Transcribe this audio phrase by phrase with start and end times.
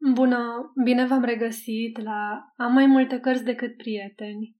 [0.00, 4.56] Bună, bine v-am regăsit la Am mai multe cărți decât prieteni.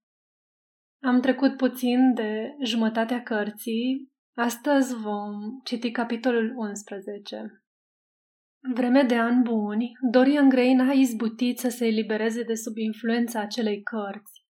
[1.03, 7.63] Am trecut puțin de jumătatea cărții, astăzi vom citi capitolul 11.
[8.75, 13.83] Vreme de ani buni, Dorian Gray n-a izbutit să se elibereze de sub influența acelei
[13.83, 14.45] cărți.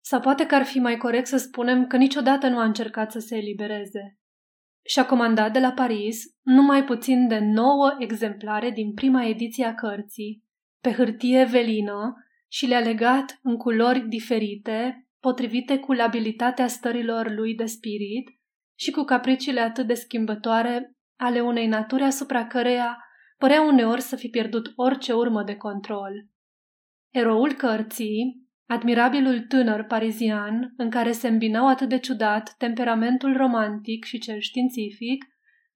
[0.00, 3.18] Sau poate că ar fi mai corect să spunem că niciodată nu a încercat să
[3.18, 4.18] se elibereze.
[4.84, 10.44] Și-a comandat de la Paris numai puțin de nouă exemplare din prima ediție a cărții,
[10.80, 12.14] pe hârtie velină
[12.48, 18.28] și le-a legat în culori diferite, potrivite cu labilitatea stărilor lui de spirit
[18.78, 22.98] și cu capriciile atât de schimbătoare ale unei naturi asupra căreia
[23.38, 26.26] părea uneori să fi pierdut orice urmă de control.
[27.10, 34.18] Eroul cărții, admirabilul tânăr parizian, în care se îmbinau atât de ciudat temperamentul romantic și
[34.18, 35.24] cel științific,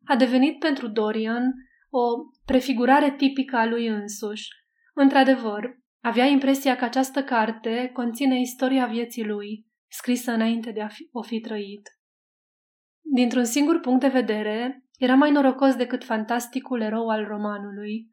[0.04, 1.54] a devenit pentru Dorian
[1.90, 2.00] o
[2.44, 4.48] prefigurare tipică a lui însuși.
[4.94, 11.08] Într-adevăr, avea impresia că această carte conține istoria vieții lui, scrisă înainte de a fi,
[11.12, 11.90] o fi trăit.
[13.00, 18.10] Dintr-un singur punct de vedere, era mai norocos decât fantasticul erou al romanului.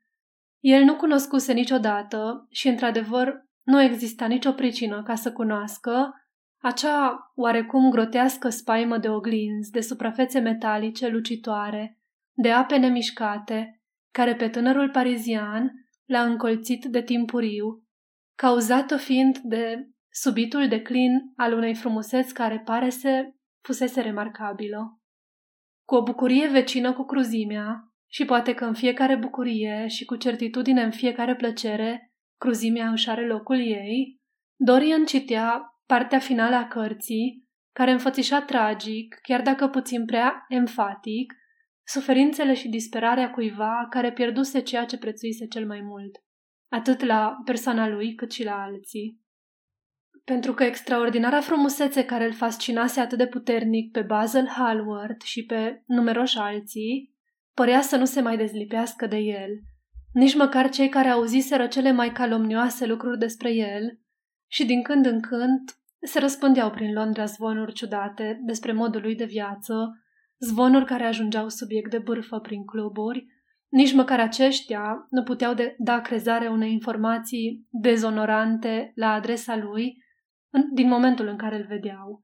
[0.60, 6.14] El nu cunoscuse niciodată și, într-adevăr, nu exista nicio pricină ca să cunoască
[6.62, 12.00] acea oarecum grotească spaimă de oglinzi, de suprafețe metalice lucitoare,
[12.34, 15.72] de ape nemișcate, care pe tânărul parizian
[16.06, 17.84] l-a încolțit de timpuriu,
[18.36, 25.02] cauzată fiind de subitul declin al unei frumuseți care pare să fusese remarcabilă.
[25.88, 30.84] Cu o bucurie vecină cu cruzimea, și poate că în fiecare bucurie și cu certitudine
[30.84, 32.13] în fiecare plăcere,
[32.44, 34.22] cruzimea își are locul ei,
[34.56, 41.34] Dorian citea partea finală a cărții, care înfățișa tragic, chiar dacă puțin prea enfatic,
[41.84, 46.16] suferințele și disperarea cuiva care pierduse ceea ce prețuise cel mai mult,
[46.72, 49.22] atât la persoana lui cât și la alții.
[50.24, 55.84] Pentru că extraordinara frumusețe care îl fascinase atât de puternic pe Basil Hallward și pe
[55.86, 57.16] numeroși alții,
[57.54, 59.50] părea să nu se mai dezlipească de el.
[60.14, 64.00] Nici măcar cei care auziseră cele mai calomnioase lucruri despre el
[64.52, 65.70] și din când în când
[66.06, 70.04] se răspândeau prin Londra zvonuri ciudate despre modul lui de viață,
[70.40, 73.26] zvonuri care ajungeau subiect de bârfă prin cluburi,
[73.70, 80.04] nici măcar aceștia nu puteau de- da crezare unei informații dezonorante la adresa lui
[80.50, 82.22] în, din momentul în care îl vedeau.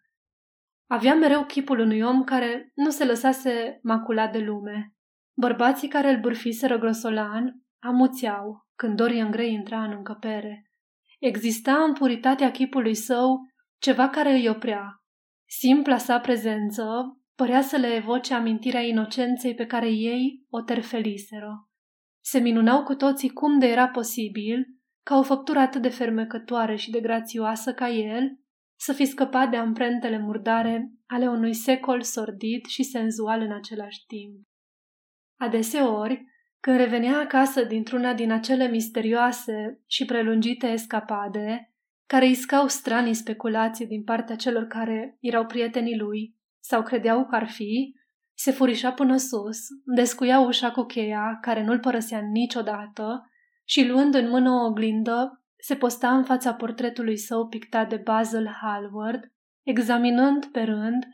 [0.90, 4.94] Avea mereu chipul unui om care nu se lăsase maculat de lume.
[5.34, 10.72] Bărbații care îl bârfiseră grosolan amuțeau când Dorian Gray intra în încăpere.
[11.20, 13.40] Exista în puritatea chipului său
[13.78, 15.04] ceva care îi oprea.
[15.46, 16.86] Simpla sa prezență
[17.36, 21.70] părea să le evoce amintirea inocenței pe care ei o terfeliseră.
[22.24, 24.66] Se minunau cu toții cum de era posibil
[25.04, 28.40] ca o făptură atât de fermecătoare și de grațioasă ca el
[28.80, 34.48] să fi scăpat de amprentele murdare ale unui secol sordid și senzual în același timp.
[35.40, 36.26] Adeseori,
[36.60, 41.74] când revenea acasă dintr-una din acele misterioase și prelungite escapade,
[42.06, 47.48] care iscau stranii speculații din partea celor care erau prietenii lui sau credeau că ar
[47.48, 47.96] fi,
[48.34, 53.30] se furișa până sus, descuia ușa cu cheia, care nu-l părăsea niciodată,
[53.66, 58.48] și luând în mână o oglindă, se posta în fața portretului său pictat de Basil
[58.62, 59.32] Hallward,
[59.64, 61.08] examinând pe rând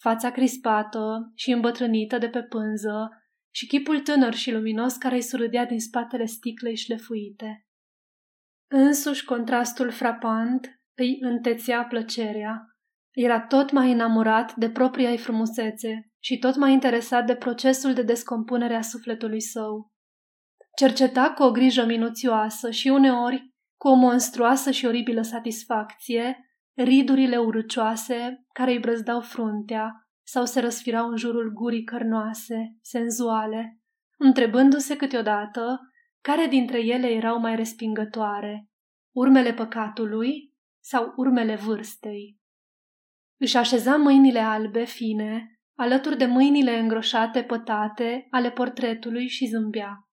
[0.00, 3.10] fața crispată și îmbătrânită de pe pânză
[3.56, 7.66] și chipul tânăr și luminos care îi surâdea din spatele sticlei șlefuite.
[8.70, 12.62] Însuși contrastul frapant îi întețea plăcerea.
[13.14, 18.02] Era tot mai enamorat de propria ei frumusețe și tot mai interesat de procesul de
[18.02, 19.92] descompunere a sufletului său.
[20.76, 26.38] Cerceta cu o grijă minuțioasă și uneori cu o monstruoasă și oribilă satisfacție
[26.74, 33.80] ridurile urâcioase care îi brăzdau fruntea sau se răsfirau în jurul gurii cărnoase, senzuale,
[34.18, 35.80] întrebându-se câteodată
[36.20, 38.68] care dintre ele erau mai respingătoare,
[39.14, 42.38] urmele păcatului sau urmele vârstei.
[43.40, 50.08] Își așeza mâinile albe, fine, alături de mâinile îngroșate, pătate ale portretului și zâmbea.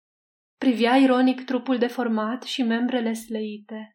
[0.57, 3.92] Privea ironic trupul deformat și membrele slăite.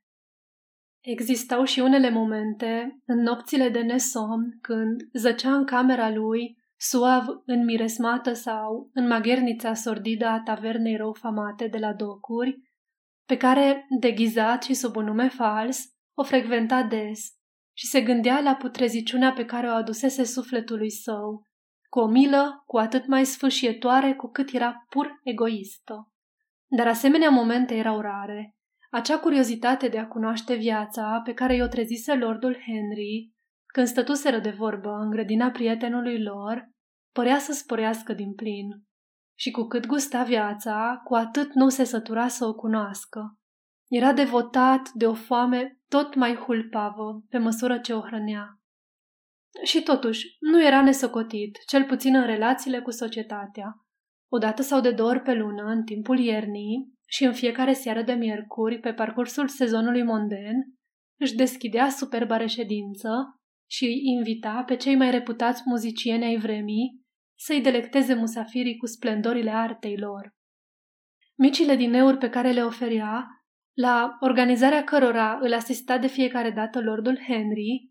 [1.11, 8.33] Existau și unele momente, în nopțile de nesomn, când zăcea în camera lui, suav înmiresmată
[8.33, 12.59] sau în maghernița sordidă a tavernei răufamate de la docuri,
[13.27, 15.85] pe care, deghizat și sub un nume fals,
[16.15, 17.21] o frecventa des
[17.77, 21.43] și se gândea la putreziciunea pe care o adusese sufletului său,
[21.89, 26.13] cu o milă cu atât mai sfâșietoare cu cât era pur egoistă.
[26.67, 28.58] Dar asemenea momente erau rare.
[28.91, 33.33] Acea curiozitate de a cunoaște viața pe care i-o trezise Lordul Henry
[33.67, 36.71] când stătuseră de vorbă în grădina prietenului lor,
[37.13, 38.69] părea să sporească din plin.
[39.39, 43.39] Și cu cât gusta viața, cu atât nu se sătura să o cunoască.
[43.89, 48.61] Era devotat de o foame tot mai hulpavă pe măsură ce o hrănea.
[49.65, 53.75] Și totuși, nu era nesocotit, cel puțin în relațiile cu societatea.
[54.31, 58.03] O dată sau de două ori pe lună, în timpul iernii și în fiecare seară
[58.03, 60.57] de miercuri, pe parcursul sezonului monden,
[61.21, 63.09] își deschidea superba reședință
[63.71, 67.01] și îi invita pe cei mai reputați muzicieni ai vremii
[67.39, 70.37] să-i delecteze musafirii cu splendorile artei lor.
[71.37, 73.27] Micile dineuri pe care le oferea,
[73.77, 77.91] la organizarea cărora îl asista de fiecare dată Lordul Henry,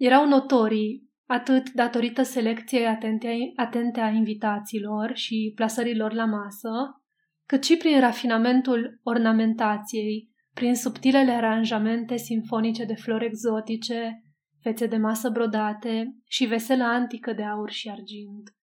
[0.00, 6.97] erau notorii atât datorită selecției atente, atente a invitațiilor și plasărilor la masă,
[7.48, 14.22] cât și prin rafinamentul ornamentației, prin subtilele aranjamente sinfonice de flori exotice,
[14.62, 18.54] fețe de masă brodate și veselă antică de aur și argint.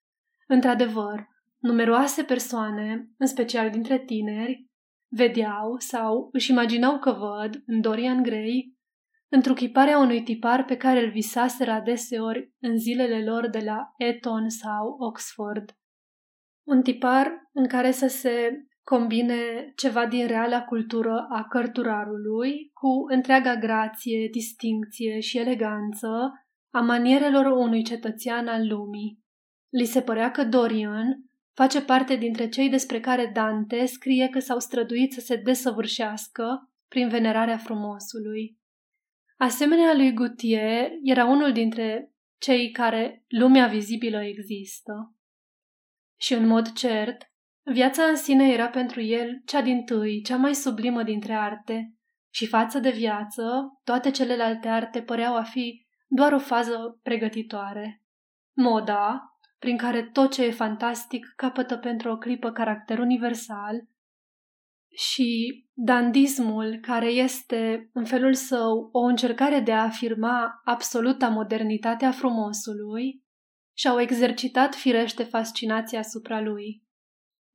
[0.47, 1.27] Într-adevăr,
[1.57, 4.69] numeroase persoane, în special dintre tineri,
[5.07, 8.73] vedeau sau își imaginau că văd, în Dorian Gray,
[9.29, 14.95] întruchiparea unui tipar pe care îl visaseră adeseori în zilele lor de la Eton sau
[14.99, 15.77] Oxford.
[16.67, 23.55] Un tipar în care să se combine ceva din reala cultură a cărturarului cu întreaga
[23.55, 26.09] grație, distincție și eleganță
[26.69, 29.19] a manierelor unui cetățean al lumii.
[29.69, 31.23] Li se părea că Dorian
[31.53, 37.07] face parte dintre cei despre care Dante scrie că s-au străduit să se desăvârșească prin
[37.07, 38.57] venerarea frumosului.
[39.37, 45.15] Asemenea lui Gutier, era unul dintre cei care lumea vizibilă există.
[46.19, 47.33] Și în mod cert,
[47.71, 51.93] viața în sine era pentru el cea din tâi, cea mai sublimă dintre arte,
[52.33, 53.43] și față de viață,
[53.83, 58.03] toate celelalte arte păreau a fi doar o fază pregătitoare.
[58.53, 59.21] Moda,
[59.59, 63.87] prin care tot ce e fantastic capătă pentru o clipă caracter universal,
[64.95, 73.23] și dandismul, care este în felul său o încercare de a afirma absoluta modernitatea frumosului,
[73.77, 76.84] și-au exercitat firește fascinația asupra lui.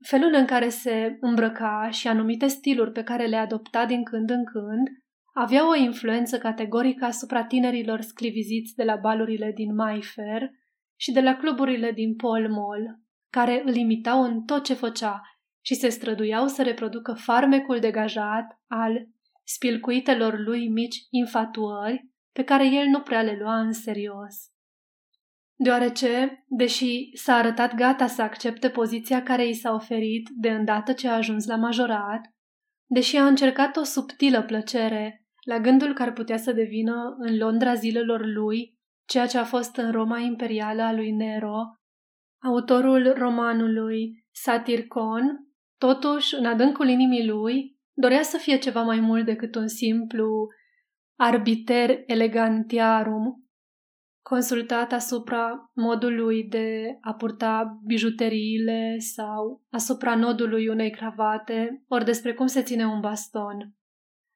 [0.06, 4.44] Felul în care se îmbrăca și anumite stiluri pe care le adopta din când în
[4.44, 4.88] când
[5.35, 10.50] avea o influență categorică asupra tinerilor scliviziți de la balurile din Mayfair
[10.97, 13.00] și de la cluburile din Pall Mall,
[13.31, 15.20] care îl imitau în tot ce făcea
[15.64, 19.08] și se străduiau să reproducă farmecul degajat al
[19.44, 24.50] spilcuitelor lui mici infatuări pe care el nu prea le lua în serios.
[25.62, 31.09] Deoarece, deși s-a arătat gata să accepte poziția care i s-a oferit de îndată ce
[31.09, 32.21] a ajuns la majorat,
[32.87, 37.75] deși a încercat o subtilă plăcere la gândul că ar putea să devină în Londra
[37.75, 41.57] zilelor lui ceea ce a fost în Roma imperială a lui Nero,
[42.43, 49.55] autorul romanului Satircon Totuși, în adâncul inimii lui, dorea să fie ceva mai mult decât
[49.55, 50.47] un simplu
[51.19, 53.50] arbiter elegantiarum,
[54.31, 62.47] consultat asupra modului de a purta bijuteriile sau asupra nodului unei cravate, ori despre cum
[62.47, 63.75] se ține un baston.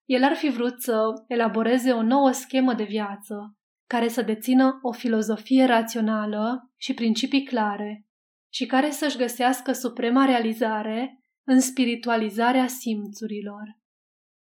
[0.05, 4.93] El ar fi vrut să elaboreze o nouă schemă de viață, care să dețină o
[4.93, 8.07] filozofie rațională și principii clare,
[8.53, 13.79] și care să-și găsească suprema realizare în spiritualizarea simțurilor.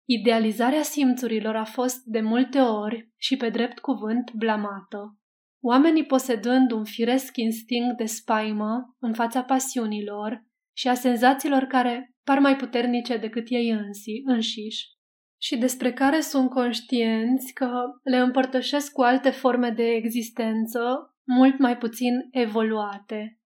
[0.05, 5.17] Idealizarea simțurilor a fost de multe ori și pe drept cuvânt blamată.
[5.65, 12.39] Oamenii posedând un firesc instinct de spaimă în fața pasiunilor și a senzațiilor care par
[12.39, 14.85] mai puternice decât ei însi, înșiși
[15.41, 20.79] și despre care sunt conștienți că le împărtășesc cu alte forme de existență
[21.23, 23.39] mult mai puțin evoluate.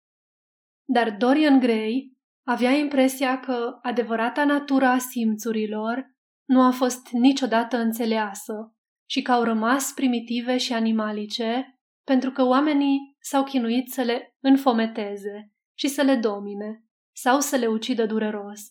[0.85, 8.75] Dar Dorian Gray avea impresia că adevărata natura a simțurilor nu a fost niciodată înțeleasă
[9.09, 11.76] și că au rămas primitive și animalice
[12.07, 16.83] pentru că oamenii s-au chinuit să le înfometeze și să le domine
[17.15, 18.61] sau să le ucidă dureros,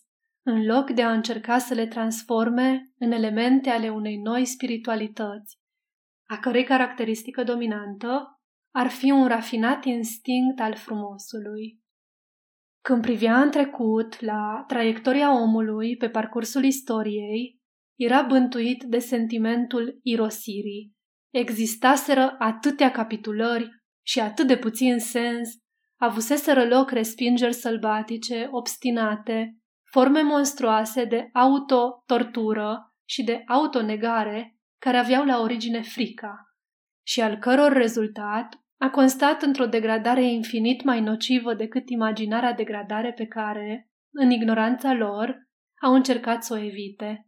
[0.45, 5.59] în loc de a încerca să le transforme în elemente ale unei noi spiritualități,
[6.29, 8.41] a cărei caracteristică dominantă
[8.75, 11.81] ar fi un rafinat instinct al frumosului.
[12.81, 17.61] Când privea în trecut, la traiectoria omului pe parcursul istoriei,
[17.99, 20.96] era bântuit de sentimentul irosirii.
[21.33, 23.69] Existaseră atâtea capitulări
[24.05, 25.49] și atât de puțin sens,
[25.99, 29.57] avuseseră loc respingeri sălbatice, obstinate,
[29.91, 36.47] forme monstruoase de autotortură și de autonegare care aveau la origine frica
[37.07, 43.25] și al căror rezultat a constat într-o degradare infinit mai nocivă decât imaginarea degradare pe
[43.25, 45.47] care, în ignoranța lor,
[45.81, 47.27] au încercat să o evite.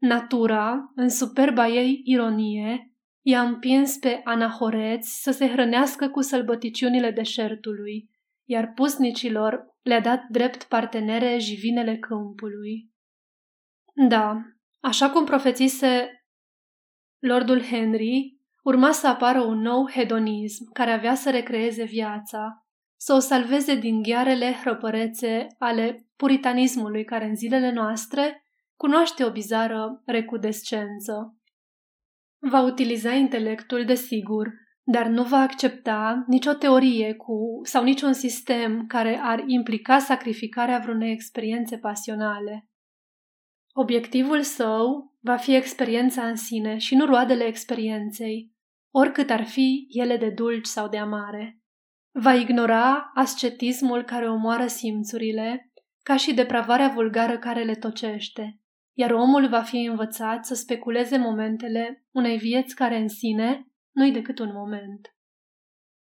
[0.00, 2.95] Natura, în superba ei ironie,
[3.28, 8.10] i-a împins pe anahoreți să se hrănească cu sălbăticiunile deșertului,
[8.44, 12.90] iar pusnicilor le-a dat drept partenere jivinele câmpului.
[14.08, 14.36] Da,
[14.80, 16.10] așa cum profețise
[17.18, 22.66] Lordul Henry, urma să apară un nou hedonism care avea să recreeze viața,
[22.96, 28.44] să o salveze din ghearele hrăpărețe ale puritanismului care în zilele noastre
[28.76, 31.36] cunoaște o bizară recudescență.
[32.38, 34.52] Va utiliza intelectul, desigur,
[34.82, 41.12] dar nu va accepta nicio teorie cu sau niciun sistem care ar implica sacrificarea vreunei
[41.12, 42.68] experiențe pasionale.
[43.72, 48.52] Obiectivul său va fi experiența în sine și nu roadele experienței,
[48.90, 51.60] oricât ar fi ele de dulci sau de amare.
[52.12, 58.60] Va ignora ascetismul care omoară simțurile, ca și depravarea vulgară care le tocește,
[58.98, 64.38] iar omul va fi învățat să speculeze momentele unei vieți care în sine nu-i decât
[64.38, 65.14] un moment.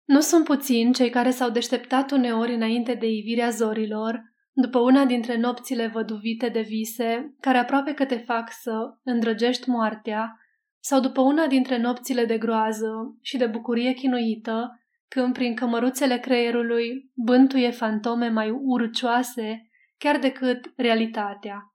[0.05, 4.23] Nu sunt puțini cei care s-au deșteptat uneori înainte de ivirea zorilor,
[4.53, 8.73] după una dintre nopțile văduvite de vise, care aproape că te fac să
[9.03, 10.41] îndrăgești moartea,
[10.79, 17.11] sau după una dintre nopțile de groază și de bucurie chinuită, când prin cămăruțele creierului
[17.15, 21.70] bântuie fantome mai urcioase chiar decât realitatea,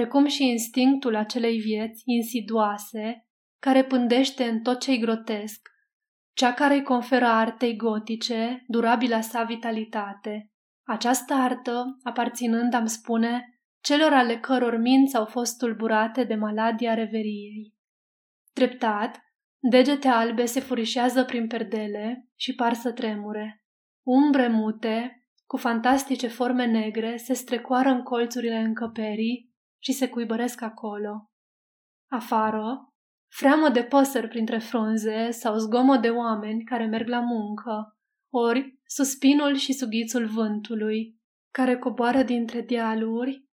[0.00, 3.26] precum și instinctul acelei vieți insiduoase,
[3.58, 5.68] care pândește în tot ce-i grotesc,
[6.32, 10.50] cea care îi conferă artei gotice durabila sa vitalitate.
[10.86, 17.74] Această artă, aparținând, am spune, celor ale căror minți au fost tulburate de maladia reveriei.
[18.52, 19.20] Treptat,
[19.58, 23.64] degete albe se furișează prin perdele și par să tremure.
[24.06, 29.49] Umbre mute, cu fantastice forme negre, se strecoară în colțurile încăperii
[29.82, 31.30] și se cuibăresc acolo.
[32.10, 32.92] Afară,
[33.32, 37.98] freamă de păsări printre frunze sau zgomot de oameni care merg la muncă,
[38.32, 41.20] ori suspinul și sughițul vântului,
[41.50, 43.48] care coboară dintre dealuri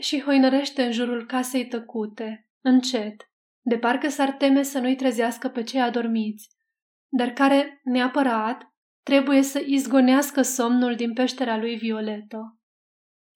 [0.00, 5.62] și hoinărește în jurul casei tăcute, încet, de parcă s-ar teme să nu-i trezească pe
[5.62, 6.48] cei adormiți,
[7.08, 8.62] dar care, neapărat,
[9.02, 12.59] trebuie să izgonească somnul din peștera lui Violetă.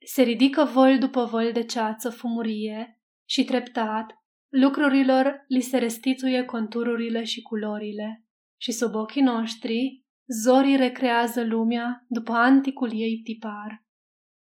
[0.05, 4.15] Se ridică vol după vol de ceață fumurie și treptat,
[4.49, 8.25] lucrurilor li se restituie contururile și culorile
[8.61, 10.05] și sub ochii noștri
[10.43, 13.85] zorii recrează lumea după anticul ei tipar.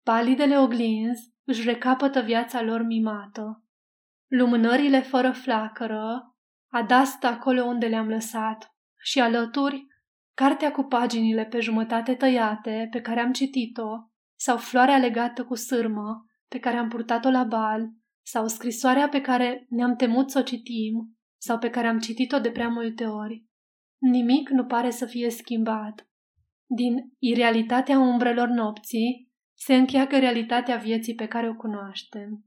[0.03, 3.61] Palidele oglinzi își recapătă viața lor mimată
[4.27, 6.35] lumânările fără flacără,
[6.71, 9.87] adastă acolo unde le-am lăsat și alături
[10.33, 13.87] cartea cu paginile pe jumătate tăiate pe care am citit-o
[14.39, 17.89] sau floarea legată cu sârmă pe care am purtat-o la bal
[18.25, 22.51] sau scrisoarea pe care ne-am temut să o citim sau pe care am citit-o de
[22.51, 23.45] prea multe ori.
[23.97, 26.09] Nimic nu pare să fie schimbat.
[26.65, 32.45] Din irealitatea umbrelor nopții se încheagă realitatea vieții pe care o cunoaștem.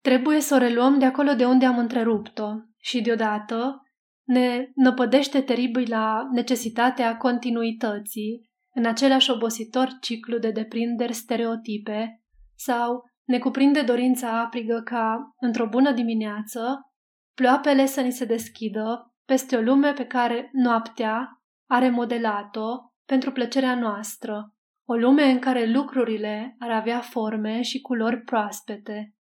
[0.00, 3.82] Trebuie să o reluăm de acolo de unde am întrerupt-o și deodată
[4.26, 8.47] ne năpădește teribil la necesitatea continuității
[8.78, 12.22] în același obositor ciclu de deprinderi stereotipe
[12.54, 16.90] sau ne cuprinde dorința aprigă ca, într-o bună dimineață,
[17.34, 22.66] ploapele să ni se deschidă peste o lume pe care noaptea a remodelat-o
[23.04, 24.54] pentru plăcerea noastră,
[24.88, 29.14] o lume în care lucrurile ar avea forme și culori proaspete,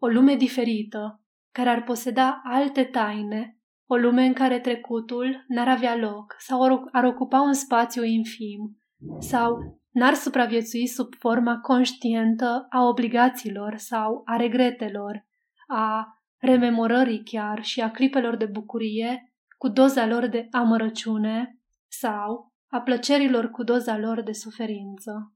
[0.00, 1.20] o lume diferită,
[1.52, 7.04] care ar poseda alte taine, o lume în care trecutul n-ar avea loc sau ar
[7.04, 8.83] ocupa un spațiu infim,
[9.18, 15.26] sau n-ar supraviețui sub forma conștientă a obligațiilor sau a regretelor,
[15.66, 16.06] a
[16.36, 21.58] rememorării chiar și a clipelor de bucurie cu doza lor de amărăciune
[21.88, 25.34] sau a plăcerilor cu doza lor de suferință.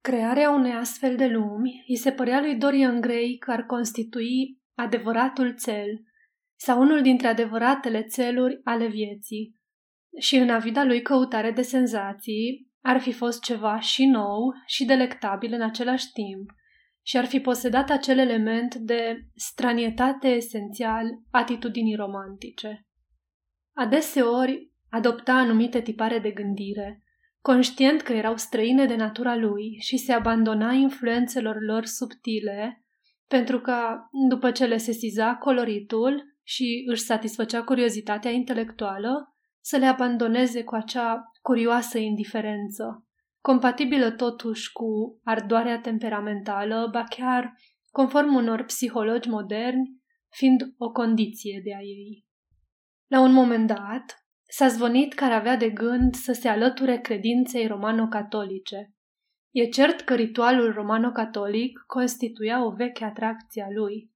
[0.00, 5.54] Crearea unei astfel de lumi îi se părea lui Dorian Gray că ar constitui adevăratul
[5.54, 6.02] cel
[6.56, 9.56] sau unul dintre adevăratele țeluri ale vieții.
[10.20, 15.52] Și în avida lui căutare de senzații ar fi fost ceva și nou și delectabil
[15.52, 16.50] în același timp
[17.02, 22.86] și ar fi posedat acel element de stranietate esențial atitudinii romantice.
[23.76, 27.02] Adeseori adopta anumite tipare de gândire,
[27.40, 32.84] conștient că erau străine de natura lui și se abandona influențelor lor subtile,
[33.28, 33.76] pentru că,
[34.28, 39.37] după ce le sesiza coloritul și își satisfăcea curiozitatea intelectuală,
[39.68, 43.06] să le abandoneze cu acea curioasă indiferență,
[43.40, 47.54] compatibilă totuși cu ardoarea temperamentală, ba chiar,
[47.90, 52.26] conform unor psihologi moderni, fiind o condiție de a ei.
[53.06, 57.66] La un moment dat, s-a zvonit că ar avea de gând să se alăture credinței
[57.66, 58.94] romano-catolice.
[59.50, 64.12] E cert că ritualul romano-catolic constituia o veche atracție a lui.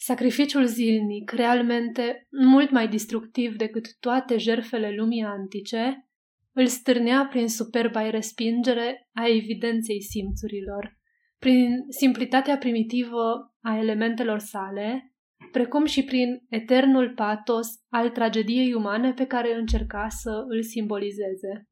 [0.00, 6.08] Sacrificiul zilnic, realmente mult mai destructiv decât toate jerfele lumii antice,
[6.52, 10.98] îl stârnea prin superba respingere a evidenței simțurilor,
[11.38, 15.14] prin simplitatea primitivă a elementelor sale,
[15.52, 21.68] precum și prin eternul patos al tragediei umane pe care încerca să îl simbolizeze.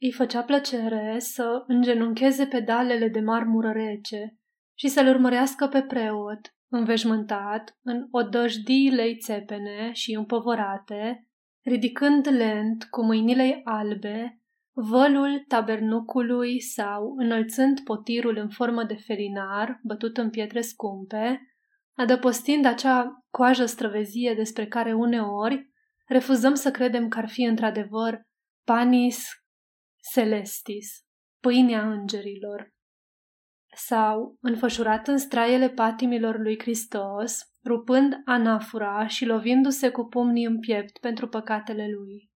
[0.00, 4.38] Îi făcea plăcere să îngenuncheze pedalele de marmură rece
[4.78, 11.28] și să-l urmărească pe preot, înveșmântat în odăjdii lei țepene și împovărate,
[11.62, 14.38] ridicând lent cu mâinile albe
[14.74, 21.40] vălul tabernucului sau înălțând potirul în formă de felinar bătut în pietre scumpe,
[21.96, 25.70] adăpostind acea coajă străvezie despre care uneori
[26.06, 28.22] refuzăm să credem că ar fi într-adevăr
[28.64, 29.26] panis
[30.12, 31.04] celestis,
[31.40, 32.73] pâinea îngerilor.
[33.74, 40.98] Sau, înfășurat în straiele patimilor lui Hristos, rupând anafura și lovindu-se cu pumnii în piept
[40.98, 42.32] pentru păcatele lui.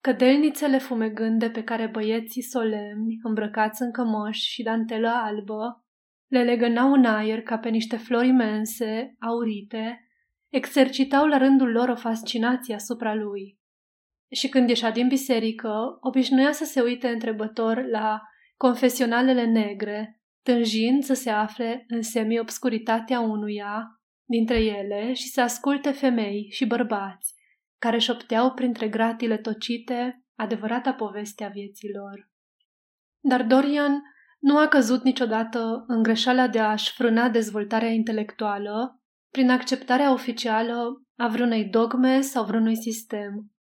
[0.00, 5.84] Cădelnițele fumegânde pe care băieții solemni, îmbrăcați în cămăși și dantelă albă,
[6.26, 10.06] le legănau în aer ca pe niște flori imense, aurite,
[10.48, 13.58] exercitau la rândul lor o fascinație asupra lui.
[14.30, 18.20] Și când ieșea din biserică, obișnuia să se uite întrebător la
[18.56, 26.48] confesionalele negre, tânjind să se afle în semi-obscuritatea unuia dintre ele și să asculte femei
[26.50, 27.34] și bărbați
[27.78, 32.30] care șopteau printre gratile tocite adevărata poveste a vieților.
[33.20, 34.02] Dar Dorian
[34.38, 41.28] nu a căzut niciodată în greșeala de a-și frâna dezvoltarea intelectuală prin acceptarea oficială a
[41.28, 43.52] vreunei dogme sau vreunui sistem,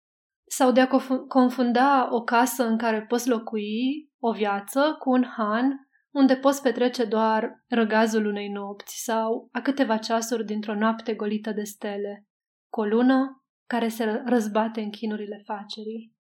[0.48, 0.88] sau de a
[1.28, 7.06] confunda o casă în care poți locui, o viață, cu un han unde poți petrece
[7.06, 12.28] doar răgazul unei nopți sau a câteva ceasuri dintr-o noapte golită de stele,
[12.70, 16.14] cu o lună care se răzbate în chinurile facerii.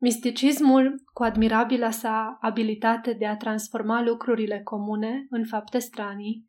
[0.00, 6.46] Misticismul, cu admirabila sa abilitate de a transforma lucrurile comune în fapte stranii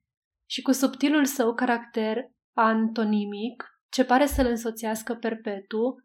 [0.49, 5.95] și cu subtilul său caracter antonimic, ce pare să-l însoțească perpetu,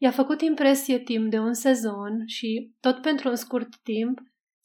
[0.00, 4.18] i-a făcut impresie timp de un sezon și, tot pentru un scurt timp,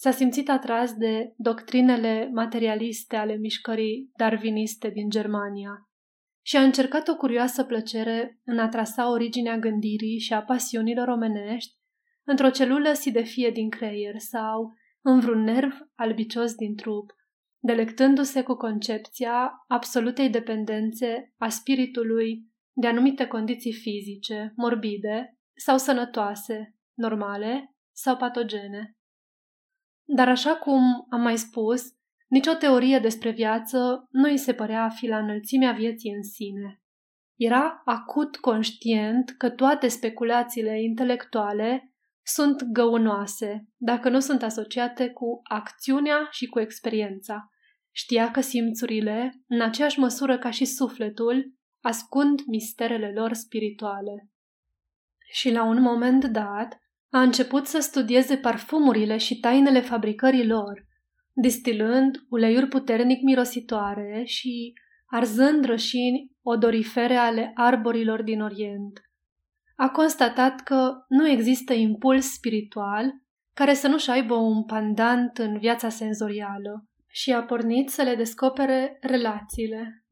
[0.04, 5.89] s-a simțit atras de doctrinele materialiste ale mișcării darwiniste din Germania
[6.46, 11.74] și a încercat o curioasă plăcere în a trasa originea gândirii și a pasiunilor omenești
[12.24, 17.12] într-o celulă sidefie din creier sau în vreun nerv albicios din trup,
[17.60, 27.76] delectându-se cu concepția absolutei dependențe a spiritului de anumite condiții fizice, morbide sau sănătoase, normale
[27.92, 28.98] sau patogene.
[30.06, 31.84] Dar așa cum am mai spus,
[32.28, 36.82] nicio teorie despre viață nu îi se părea a fi la înălțimea vieții în sine.
[37.36, 46.28] Era acut conștient că toate speculațiile intelectuale sunt găunoase dacă nu sunt asociate cu acțiunea
[46.32, 47.50] și cu experiența.
[47.92, 54.30] Știa că simțurile, în aceeași măsură ca și sufletul, ascund misterele lor spirituale.
[55.32, 56.83] Și la un moment dat,
[57.13, 60.86] a început să studieze parfumurile și tainele fabricării lor,
[61.34, 64.73] distilând uleiuri puternic mirositoare și
[65.06, 69.02] arzând rășini odorifere ale arborilor din Orient.
[69.76, 73.13] A constatat că nu există impuls spiritual
[73.54, 78.97] care să nu-și aibă un pandant în viața senzorială și a pornit să le descopere
[79.02, 80.06] relațiile.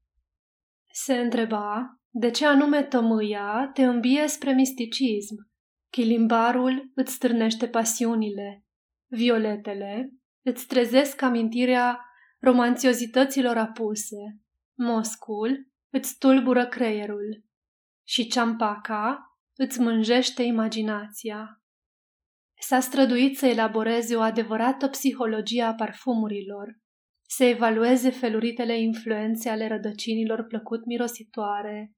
[0.91, 5.49] Se întreba de ce anume tămâia te îmbie spre misticism
[5.91, 8.65] Chilimbarul îți stârnește pasiunile,
[9.07, 10.13] violetele
[10.45, 11.99] îți trezesc amintirea
[12.39, 14.39] romanțiozităților apuse,
[14.77, 17.43] moscul îți tulbură creierul.
[18.07, 21.61] Și ceampaca îți mânjește imaginația.
[22.59, 26.79] S-a străduit să elaboreze o adevărată psihologie a parfumurilor,
[27.27, 31.91] să evalueze feluritele influențe ale rădăcinilor plăcut mirositoare,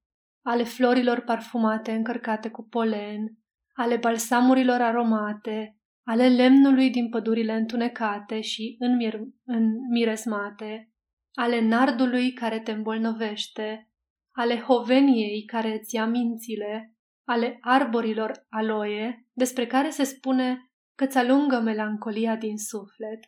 [0.45, 3.37] ale florilor parfumate încărcate cu polen,
[3.73, 10.91] ale balsamurilor aromate, ale lemnului din pădurile întunecate și înmir- înmiresmate,
[11.33, 13.91] ale nardului care te îmbolnăvește,
[14.35, 16.95] ale hoveniei care îți ia mințile,
[17.27, 23.19] ale arborilor aloie, despre care se spune că ți alungă melancolia din suflet.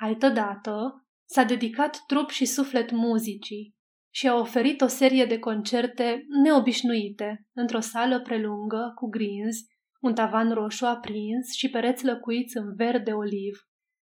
[0.00, 3.77] Altădată s-a dedicat trup și suflet muzicii
[4.18, 9.66] și a oferit o serie de concerte neobișnuite într-o sală prelungă cu grinzi,
[10.00, 13.58] un tavan roșu aprins și pereți lăcuiți în verde oliv,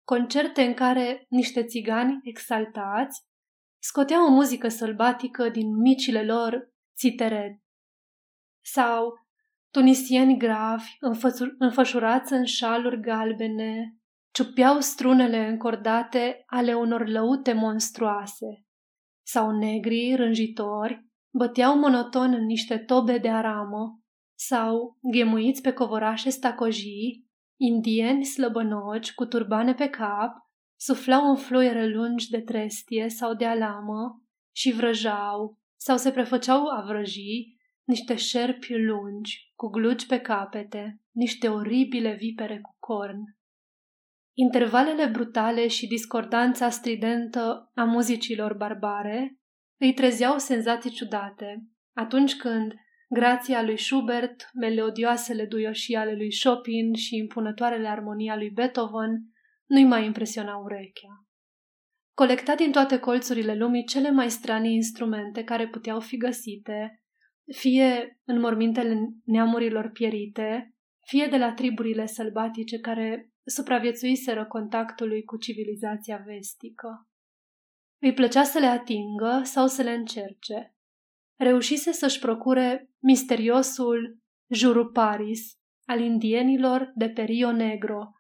[0.07, 3.23] concerte în care niște țigani exaltați
[3.79, 7.61] scoteau o muzică sălbatică din micile lor țiteret.
[8.65, 9.13] Sau
[9.71, 10.91] tunisieni gravi,
[11.59, 13.97] înfășurați în șaluri galbene,
[14.35, 18.64] ciupeau strunele încordate ale unor lăute monstruoase.
[19.27, 24.01] Sau negri, rânjitori, băteau monoton în niște tobe de aramă,
[24.35, 30.33] sau, ghemuiți pe covorașe stacojii, indieni slăbănoci cu turbane pe cap,
[30.77, 34.23] suflau în fluiere lungi de trestie sau de alamă
[34.57, 41.49] și vrăjau sau se prefăceau a vrăji niște șerpi lungi cu glugi pe capete, niște
[41.49, 43.21] oribile vipere cu corn.
[44.37, 49.39] Intervalele brutale și discordanța stridentă a muzicilor barbare
[49.81, 52.75] îi trezeau senzații ciudate, atunci când
[53.09, 59.23] grația lui Schubert, melodioasele duioșii ale lui Chopin și impunătoarele armonii lui Beethoven
[59.67, 61.27] nu-i mai impresiona urechea.
[62.15, 67.03] Colecta din toate colțurile lumii cele mai stranii instrumente care puteau fi găsite,
[67.53, 70.75] fie în mormintele neamurilor pierite,
[71.07, 77.09] fie de la triburile sălbatice care supraviețuiseră contactului cu civilizația vestică.
[78.03, 80.75] Îi plăcea să le atingă sau să le încerce.
[81.39, 84.19] Reușise să-și procure misteriosul
[84.53, 85.53] Juruparis
[85.85, 88.11] al indienilor de pe Rio Negro,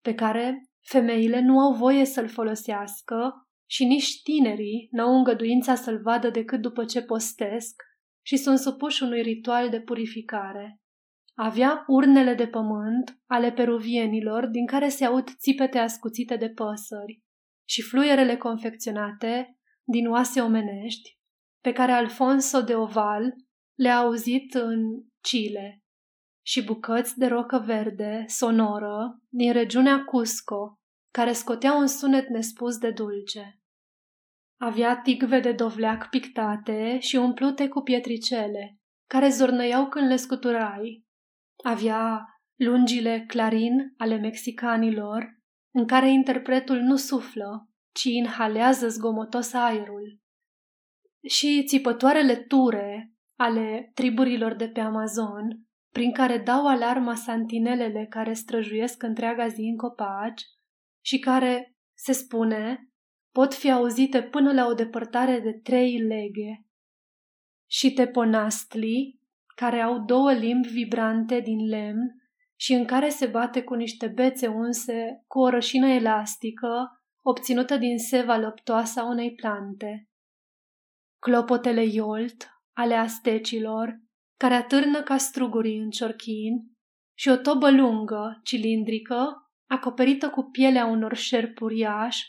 [0.00, 6.30] pe care Femeile nu au voie să-l folosească și nici tinerii n-au îngăduința să-l vadă
[6.30, 7.82] decât după ce postesc
[8.22, 10.79] și sunt supuși unui ritual de purificare.
[11.34, 17.22] Avea urnele de pământ ale peruvienilor din care se aud țipete ascuțite de păsări
[17.68, 21.18] și fluierele confecționate din oase omenești
[21.62, 23.34] pe care Alfonso de Oval
[23.78, 24.80] le-a auzit în
[25.20, 25.82] Chile
[26.46, 30.74] și bucăți de rocă verde, sonoră, din regiunea Cusco,
[31.12, 33.60] care scotea un sunet nespus de dulce.
[34.60, 41.04] Avea tigve de dovleac pictate și umplute cu pietricele, care zornăiau când le scuturai.
[41.62, 45.38] Avea lungile clarin ale mexicanilor,
[45.74, 50.18] în care interpretul nu suflă, ci inhalează zgomotos aerul.
[51.28, 59.02] Și țipătoarele ture ale triburilor de pe Amazon, prin care dau alarma santinelele care străjuiesc
[59.02, 60.42] întreaga zi în copaci
[61.04, 62.90] și care, se spune,
[63.32, 66.64] pot fi auzite până la o depărtare de trei leghe.
[67.70, 69.19] Și teponastli,
[69.60, 72.22] care au două limbi vibrante din lemn
[72.56, 77.98] și în care se bate cu niște bețe unse cu o rășină elastică obținută din
[77.98, 80.08] seva lăptoasă a unei plante.
[81.18, 84.00] Clopotele iolt ale astecilor
[84.36, 86.70] care atârnă ca strugurii în ciorchin,
[87.14, 92.26] și o tobă lungă, cilindrică, acoperită cu pielea unor șerpi uriași,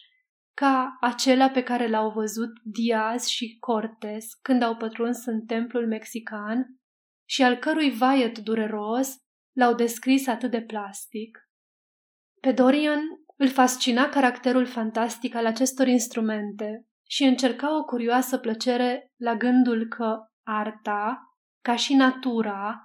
[0.54, 6.81] ca acela pe care l-au văzut Diaz și Cortes când au pătruns în templul mexican
[7.32, 9.15] și al cărui vaiet dureros
[9.56, 11.39] l-au descris atât de plastic.
[12.41, 13.00] Pe Dorian
[13.38, 20.17] îl fascina caracterul fantastic al acestor instrumente și încerca o curioasă plăcere la gândul că
[20.48, 21.20] arta,
[21.63, 22.80] ca și natura,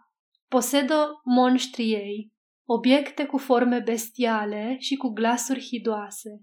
[0.49, 2.33] posedă monștrii ei,
[2.69, 6.43] obiecte cu forme bestiale și cu glasuri hidoase.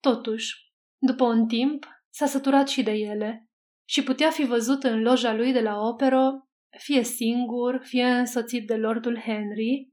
[0.00, 0.54] Totuși,
[0.98, 3.50] după un timp, s-a săturat și de ele
[3.88, 6.46] și putea fi văzut în loja lui de la operă,
[6.78, 9.92] fie singur, fie însoțit de Lordul Henry,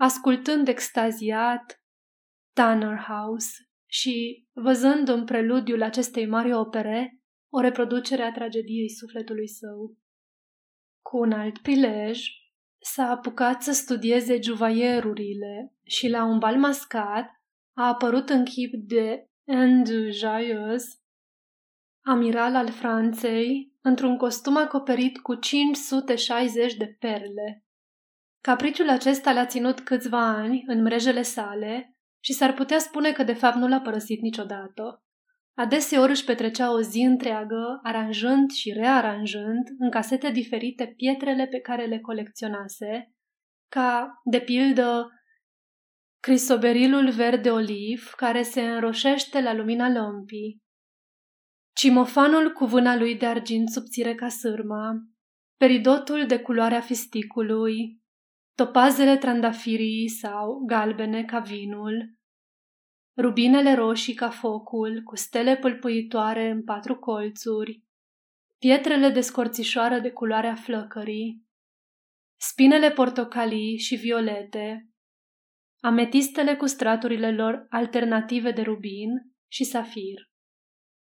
[0.00, 1.82] ascultând extaziat
[2.52, 3.50] Tanner House
[3.86, 9.96] și văzând în preludiul acestei mari opere o reproducere a tragediei sufletului său.
[11.02, 12.20] Cu un alt prilej,
[12.78, 17.30] s-a apucat să studieze juvaierurile și la un bal mascat
[17.76, 20.96] a apărut în chip de Anne Jayeuse,
[22.04, 27.64] amiral al Franței, într-un costum acoperit cu 560 de perle.
[28.40, 33.32] Capriciul acesta l-a ținut câțiva ani în mrejele sale și s-ar putea spune că de
[33.32, 35.02] fapt nu l-a părăsit niciodată.
[35.54, 41.86] Adeseori își petrecea o zi întreagă, aranjând și rearanjând în casete diferite pietrele pe care
[41.86, 43.12] le colecționase,
[43.68, 45.08] ca, de pildă,
[46.20, 50.62] crisoberilul verde oliv care se înroșește la lumina lămpii,
[51.72, 54.92] cimofanul cu vâna lui de argint subțire ca sârma,
[55.56, 58.00] peridotul de culoarea fisticului,
[58.54, 62.16] topazele trandafirii sau galbene ca vinul,
[63.16, 67.82] rubinele roșii ca focul, cu stele pâlpâitoare în patru colțuri,
[68.58, 71.46] pietrele de scorțișoară de culoarea flăcării,
[72.40, 74.88] spinele portocalii și violete,
[75.80, 79.10] ametistele cu straturile lor alternative de rubin
[79.48, 80.31] și safir.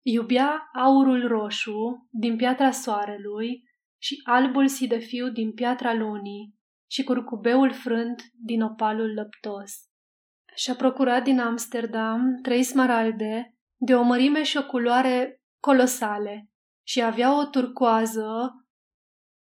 [0.10, 3.64] Iubea aurul roșu din piatra soarelui
[3.98, 6.56] și albul sidefiu din piatra lunii
[6.92, 9.74] și curcubeul frânt din opalul lăptos.
[10.56, 16.50] Și-a procurat din Amsterdam trei smaralde de o mărime și o culoare colosale
[16.84, 18.52] și avea o turcoază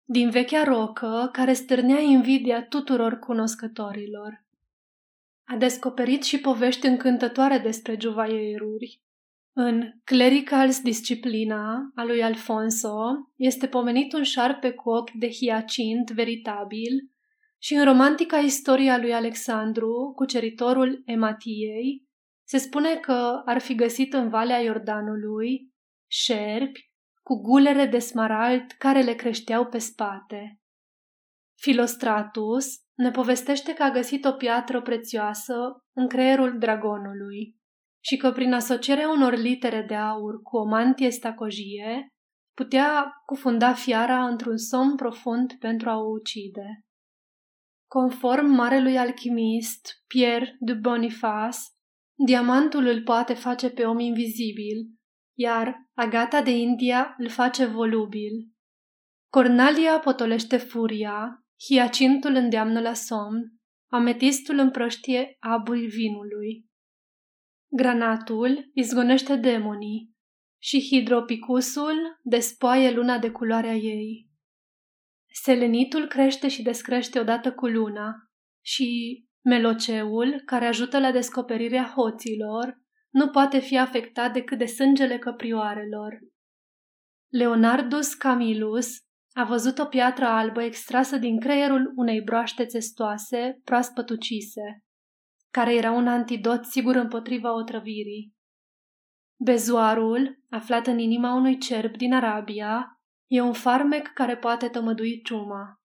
[0.03, 4.45] din vechea rocă care stârnea invidia tuturor cunoscătorilor.
[5.43, 9.01] A descoperit și povești încântătoare despre juvaieruri.
[9.59, 12.97] În Clericals Disciplina a lui Alfonso
[13.35, 17.11] este pomenit un șarpe cu ochi de hiacint veritabil
[17.57, 22.07] și în romantica istoria lui Alexandru, cuceritorul Ematiei,
[22.43, 25.73] se spune că ar fi găsit în Valea Iordanului
[26.07, 26.91] șerpi
[27.23, 30.59] cu gulere de smarald care le creșteau pe spate.
[31.55, 35.55] Filostratus ne povestește că a găsit o piatră prețioasă
[35.93, 37.57] în creierul dragonului
[38.07, 42.07] și că prin asocierea unor litere de aur cu o mantie stacojie
[42.53, 46.85] putea cufunda fiara într-un somn profund pentru a o ucide.
[47.87, 51.57] Conform marelui alchimist Pierre de Boniface,
[52.25, 54.87] diamantul îl poate face pe om invizibil,
[55.37, 58.51] iar agata de India îl face volubil.
[59.29, 63.53] Cornalia potolește furia, hiacintul îndeamnă la somn,
[63.91, 66.66] ametistul împrăștie abul vinului.
[67.69, 70.15] Granatul izgonește demonii
[70.61, 74.29] și hidropicusul despoaie luna de culoarea ei.
[75.43, 78.13] Selenitul crește și descrește odată cu luna
[78.65, 86.19] și meloceul, care ajută la descoperirea hoților, nu poate fi afectat decât de sângele căprioarelor.
[87.27, 88.87] Leonardus Camillus
[89.33, 94.83] a văzut o piatră albă extrasă din creierul unei broaște testoase, proaspăt ucise,
[95.51, 98.35] care era un antidot sigur împotriva otrăvirii.
[99.43, 105.81] Bezoarul, aflat în inima unui cerb din Arabia, E un farmec care poate tămădui ciuma.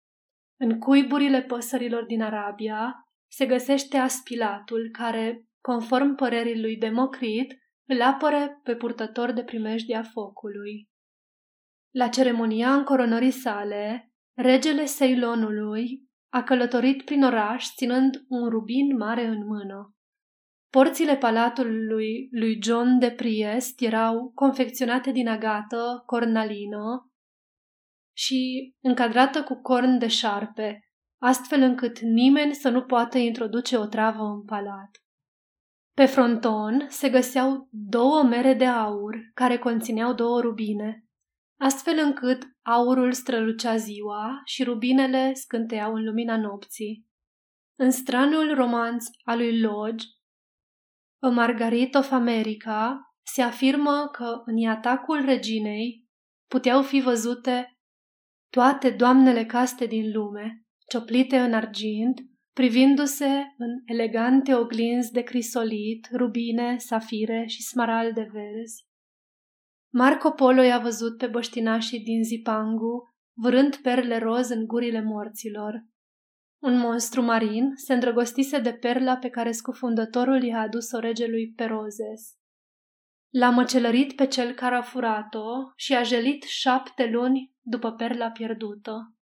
[0.61, 2.95] În cuiburile păsărilor din Arabia
[3.33, 7.55] se găsește aspilatul care, conform părerii lui Democrit,
[7.88, 10.88] îl apăre pe purtător de primejdia focului.
[11.90, 16.06] La ceremonia încoronării sale, regele Ceylonului
[16.37, 19.94] a călătorit prin oraș ținând un rubin mare în mână.
[20.72, 27.11] Porțile palatului lui John de Priest erau confecționate din agată cornalină
[28.16, 30.81] și încadrată cu corn de șarpe,
[31.22, 34.90] astfel încât nimeni să nu poată introduce o travă în palat.
[35.94, 41.05] Pe fronton se găseau două mere de aur care conțineau două rubine,
[41.61, 47.07] astfel încât aurul strălucea ziua și rubinele scânteau în lumina nopții.
[47.79, 50.07] În stranul romanț al lui Lodge,
[51.22, 56.05] A Margarit of America, se afirmă că în atacul reginei
[56.50, 57.79] puteau fi văzute
[58.50, 62.20] toate doamnele caste din lume, cioplite în argint,
[62.52, 68.86] privindu-se în elegante oglinzi de crisolit, rubine, safire și smaralde verzi.
[69.99, 75.85] Marco Polo i-a văzut pe băștinașii din Zipangu, vârând perle roz în gurile morților.
[76.63, 82.35] Un monstru marin se îndrăgostise de perla pe care scufundătorul i-a adus-o regelui Perozes.
[83.31, 89.15] L-a măcelărit pe cel care a furat-o și a jelit șapte luni după perla pierdută.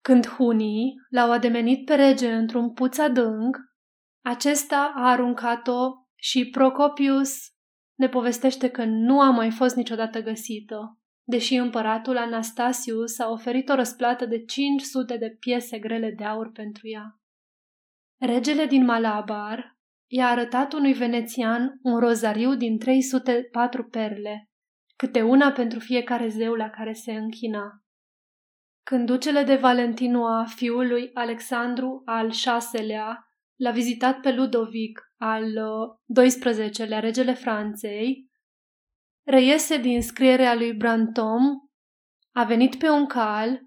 [0.00, 3.58] Când hunii l-au ademenit pe rege într-un puț adânc,
[4.24, 7.51] acesta a aruncat-o și Procopius
[8.02, 13.74] ne povestește că nu a mai fost niciodată găsită, deși împăratul Anastasius a oferit o
[13.74, 17.20] răsplată de 500 de piese grele de aur pentru ea.
[18.20, 19.78] Regele din Malabar
[20.10, 24.50] i-a arătat unui venețian un rozariu din 304 perle,
[24.96, 27.82] câte una pentru fiecare zeu la care se închina.
[28.82, 32.30] Când ducele de Valentinua, fiul lui Alexandru al
[32.72, 33.31] VI-lea,
[33.62, 35.44] l-a vizitat pe Ludovic al
[36.14, 38.30] XII-lea, uh, regele Franței,
[39.26, 41.42] reiese din scrierea lui Brantom,
[42.34, 43.60] a venit pe un cal,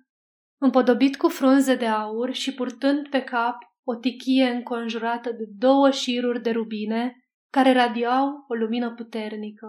[0.62, 6.42] împodobit cu frunze de aur și purtând pe cap o tichie înconjurată de două șiruri
[6.42, 7.14] de rubine
[7.50, 9.68] care radiau o lumină puternică.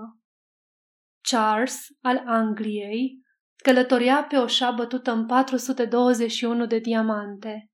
[1.29, 3.21] Charles, al Angliei,
[3.57, 7.71] călătoria pe o șa bătută în 421 de diamante.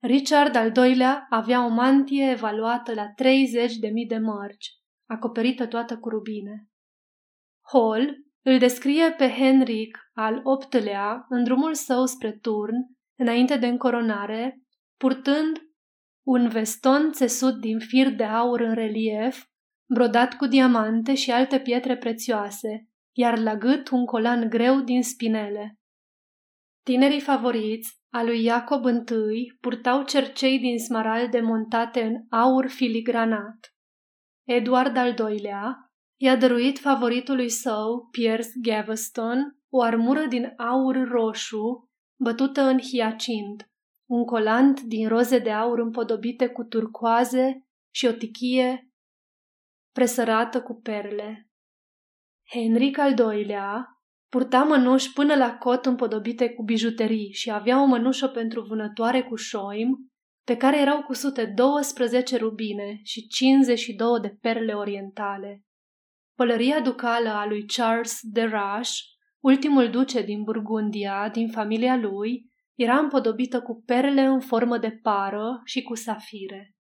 [0.00, 3.08] Richard al doilea avea o mantie evaluată la 30.000
[4.08, 4.70] de mărci,
[5.08, 6.68] acoperită toată cu rubine.
[7.72, 12.74] Hall îl descrie pe Henric al VIII-lea în drumul său spre turn,
[13.18, 14.62] înainte de încoronare,
[14.96, 15.60] purtând
[16.26, 19.44] un veston țesut din fir de aur în relief,
[19.88, 25.78] brodat cu diamante și alte pietre prețioase, iar la gât un colan greu din spinele.
[26.86, 28.84] Tinerii favoriți a lui Iacob
[29.32, 33.74] I purtau cercei din smaralde montate în aur filigranat.
[34.48, 35.76] Eduard al II-lea
[36.20, 43.70] i-a dăruit favoritului său, Piers Gaveston, o armură din aur roșu bătută în hiacint,
[44.10, 48.90] un colant din roze de aur împodobite cu turcoaze și o tichie
[49.92, 51.50] presărată cu perle.
[52.50, 53.95] Henric al II-lea
[54.36, 59.34] purta mănuși până la cot împodobite cu bijuterii și avea o mănușă pentru vânătoare cu
[59.34, 60.12] șoim,
[60.44, 65.64] pe care erau cusute 12 rubine și 52 de perle orientale.
[66.34, 68.92] Pălăria ducală a lui Charles de Rush,
[69.40, 75.60] ultimul duce din Burgundia, din familia lui, era împodobită cu perle în formă de pară
[75.64, 76.74] și cu safire.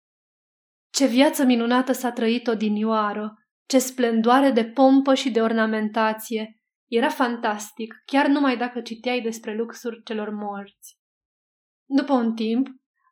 [0.90, 3.34] Ce viață minunată s-a trăit odinioară,
[3.66, 6.56] ce splendoare de pompă și de ornamentație!
[6.92, 10.98] Era fantastic, chiar numai dacă citeai despre luxuri celor morți.
[11.84, 12.68] După un timp,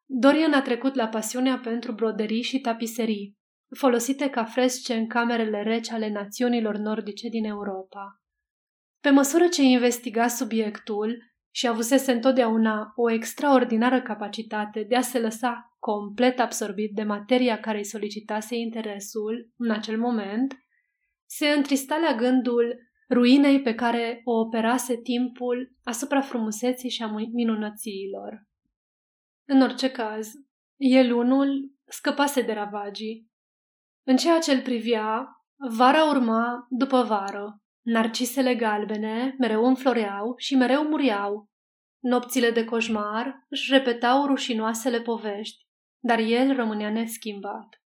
[0.06, 3.38] Dorian a trecut la pasiunea pentru broderii și tapiserii,
[3.76, 8.22] folosite ca fresce în camerele reci ale națiunilor nordice din Europa.
[9.00, 15.76] Pe măsură ce investiga subiectul și avusese întotdeauna o extraordinară capacitate de a se lăsa
[15.78, 20.54] complet absorbit de materia care îi solicitase interesul în acel moment,
[21.26, 28.48] se întrista la gândul ruinei pe care o operase timpul asupra frumuseții și a minunățiilor.
[29.48, 30.28] În orice caz,
[30.76, 33.30] el unul scăpase de ravagii
[34.10, 37.62] în ceea ce îl privea, vara urma după vară.
[37.82, 41.48] Narcisele galbene mereu înfloreau și mereu muriau.
[41.98, 45.66] Nopțile de coșmar își repetau rușinoasele povești,
[45.98, 47.82] dar el rămânea neschimbat.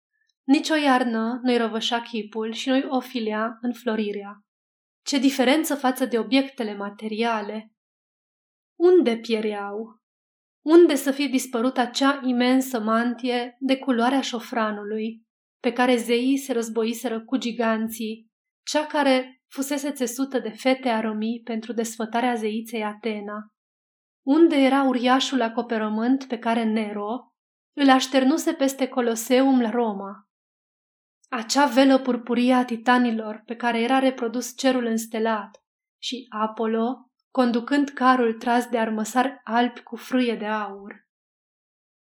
[0.44, 4.44] Nici o iarnă nu-i răvășa chipul și nu-i ofilea înflorirea.
[5.10, 7.72] Ce diferență față de obiectele materiale!
[8.78, 10.00] Unde piereau?
[10.64, 15.22] Unde să fie dispărut acea imensă mantie de culoarea șofranului,
[15.62, 18.26] pe care zeii se războiseră cu giganții,
[18.62, 23.52] cea care fusese țesută de fete aromii pentru desfătarea zeiței Atena.
[24.26, 27.32] Unde era uriașul acoperământ pe care Nero
[27.76, 30.29] îl așternuse peste Coloseum la Roma?
[31.30, 35.62] Acea velă purpurie a titanilor pe care era reprodus cerul înstelat
[36.02, 41.08] și Apollo, conducând carul tras de armăsari albi cu frâie de aur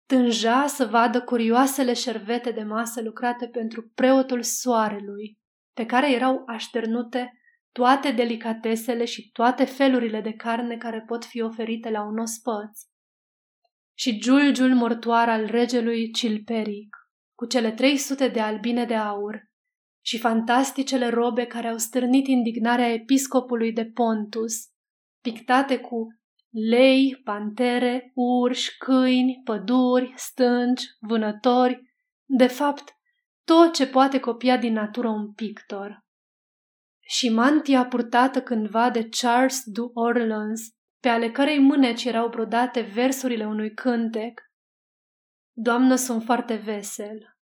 [0.10, 5.40] tânja să vadă curioasele șervete de masă lucrate pentru preotul soarelui,
[5.74, 7.34] pe care erau așternute
[7.72, 12.80] toate delicatesele și toate felurile de carne care pot fi oferite la un ospăț.
[13.94, 16.96] Și giulgiul mortoar al regelui Cilperic,
[17.40, 19.50] cu cele 300 de albine de aur,
[20.06, 24.54] și fantasticele robe care au stârnit indignarea episcopului de Pontus,
[25.22, 26.08] pictate cu
[26.70, 31.82] lei, pantere, urși, câini, păduri, stânci, vânători,
[32.26, 32.94] de fapt,
[33.44, 36.06] tot ce poate copia din natură un pictor.
[37.02, 40.62] Și mantia purtată cândva de Charles du Orleans,
[41.02, 44.49] pe ale cărei mâneci erau brodate versurile unui cântec,
[45.62, 47.38] Doamnă, sunt foarte vesel.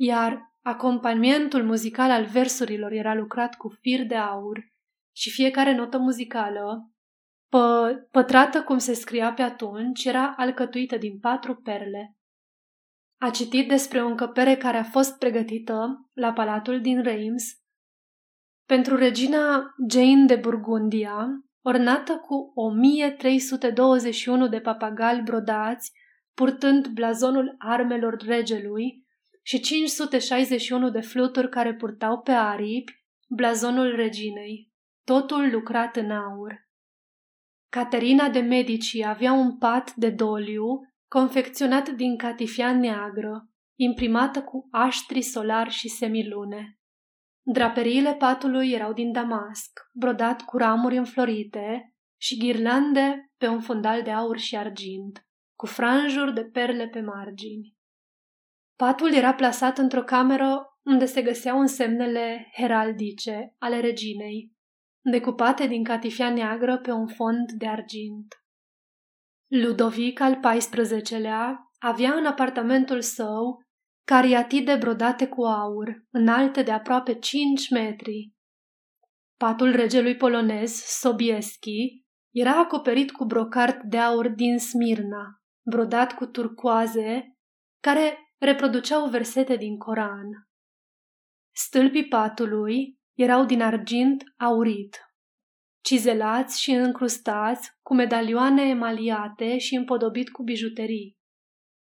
[0.00, 4.58] Iar acompanimentul muzical al versurilor era lucrat cu fir de aur
[5.16, 6.92] și fiecare notă muzicală
[7.48, 12.16] pă, pătrată cum se scria pe atunci, era alcătuită din patru perle.
[13.20, 17.44] A citit despre o încăpere care a fost pregătită la palatul din Reims
[18.66, 21.26] pentru regina Jane de Burgundia,
[21.64, 25.92] ornată cu 1321 de papagali brodați,
[26.34, 29.06] purtând blazonul armelor regelui
[29.42, 32.92] și 561 de fluturi care purtau pe aripi
[33.28, 34.70] blazonul reginei,
[35.04, 36.70] totul lucrat în aur.
[37.68, 45.22] Caterina de Medici avea un pat de doliu confecționat din catifia neagră, imprimată cu aștri
[45.22, 46.78] solari și semilune.
[47.42, 54.10] Draperiile patului erau din damasc, brodat cu ramuri înflorite și ghirlande pe un fundal de
[54.10, 55.26] aur și argint,
[55.62, 57.76] cu franjuri de perle pe margini.
[58.76, 64.52] Patul era plasat într-o cameră unde se găseau însemnele heraldice ale reginei,
[65.10, 68.34] decupate din catifia neagră pe un fond de argint.
[69.50, 73.62] Ludovic al XIV-lea avea în apartamentul său
[74.04, 78.32] cariatide brodate cu aur, înalte de aproape 5 metri.
[79.36, 87.36] Patul regelui polonez, Sobieski, era acoperit cu brocart de aur din Smirna, brodat cu turcoaze,
[87.80, 90.26] care reproduceau versete din Coran.
[91.54, 95.00] Stâlpii patului erau din argint aurit,
[95.84, 101.16] cizelați și încrustați cu medalioane emaliate și împodobit cu bijuterii.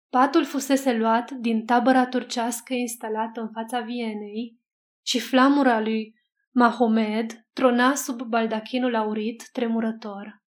[0.09, 4.59] Patul fusese luat din tabăra turcească instalată în fața Vienei
[5.05, 6.15] și flamura lui
[6.51, 10.43] Mahomed trona sub baldachinul aurit tremurător.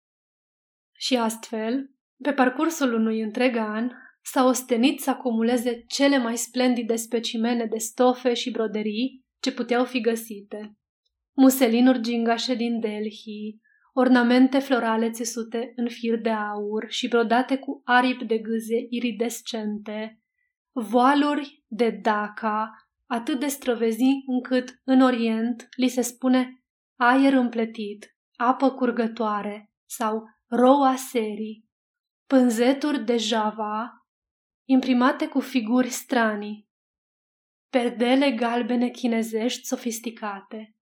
[0.96, 1.90] Și astfel,
[2.22, 3.90] pe parcursul unui întreg an,
[4.22, 10.00] s-a ostenit să acumuleze cele mai splendide specimene de stofe și broderii ce puteau fi
[10.00, 10.76] găsite.
[11.32, 13.60] Muselinuri gingașe din Delhi,
[13.92, 20.20] ornamente florale țesute în fir de aur și brodate cu aripi de gâze iridescente,
[20.72, 22.70] voaluri de daca,
[23.06, 26.62] atât de străvezi încât în Orient li se spune
[26.96, 31.69] aer împletit, apă curgătoare sau roa serii,
[32.30, 34.06] pânzeturi de java,
[34.68, 36.68] imprimate cu figuri stranii,
[37.70, 40.76] perdele galbene chinezești sofisticate,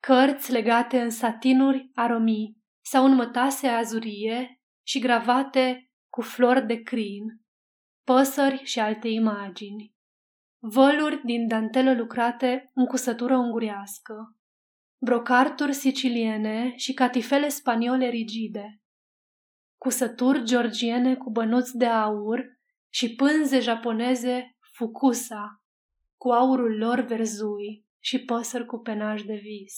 [0.00, 7.24] cărți legate în satinuri aromii sau în mătase azurie și gravate cu flori de crin,
[8.06, 9.94] păsări și alte imagini,
[10.62, 14.36] văluri din dantelă lucrate în cusătură ungurească,
[15.04, 18.81] brocarturi siciliene și catifele spaniole rigide,
[19.82, 22.58] cusături georgiene cu bănuți de aur
[22.92, 25.62] și pânze japoneze fukusa,
[26.16, 29.74] cu aurul lor verzui și păsări cu penaj de vis.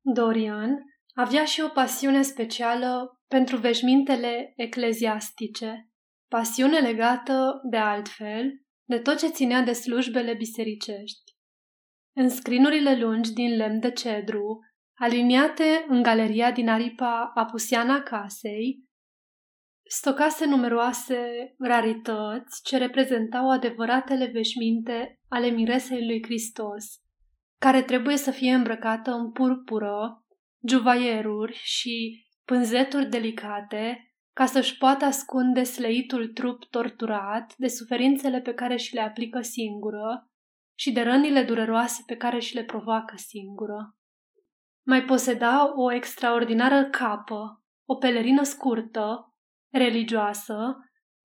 [0.00, 0.76] Dorian
[1.14, 5.88] avea și o pasiune specială pentru veșmintele ecleziastice,
[6.28, 8.50] pasiune legată, de altfel,
[8.88, 11.36] de tot ce ținea de slujbele bisericești.
[12.16, 14.58] În scrinurile lungi din lemn de cedru,
[14.98, 18.84] aliniate în galeria din aripa apusiana casei,
[19.88, 26.84] stocase numeroase rarități ce reprezentau adevăratele veșminte ale miresei lui Hristos,
[27.58, 30.24] care trebuie să fie îmbrăcată în purpură,
[30.68, 38.76] juvaieruri și pânzeturi delicate, ca să-și poată ascunde sleitul trup torturat de suferințele pe care
[38.76, 40.30] și le aplică singură
[40.78, 43.96] și de rănile dureroase pe care și le provoacă singură.
[44.86, 49.34] Mai poseda o extraordinară capă, o pelerină scurtă,
[49.72, 50.76] religioasă,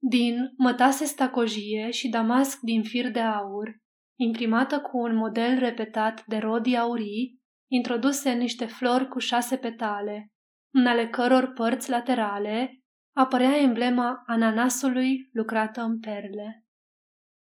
[0.03, 3.75] din mătase stacojie și damasc din fir de aur,
[4.19, 7.41] imprimată cu un model repetat de rodii aurii,
[7.71, 10.31] introduse în niște flori cu șase petale,
[10.73, 12.81] în ale căror părți laterale
[13.15, 16.65] apărea emblema ananasului lucrată în perle.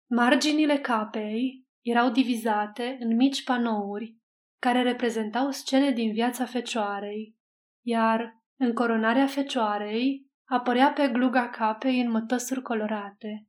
[0.10, 4.22] Marginile capei erau divizate în mici panouri
[4.64, 7.36] care reprezentau scene din viața fecioarei,
[7.82, 13.48] iar în coronarea fecioarei apărea pe gluga capei în mătăsuri colorate.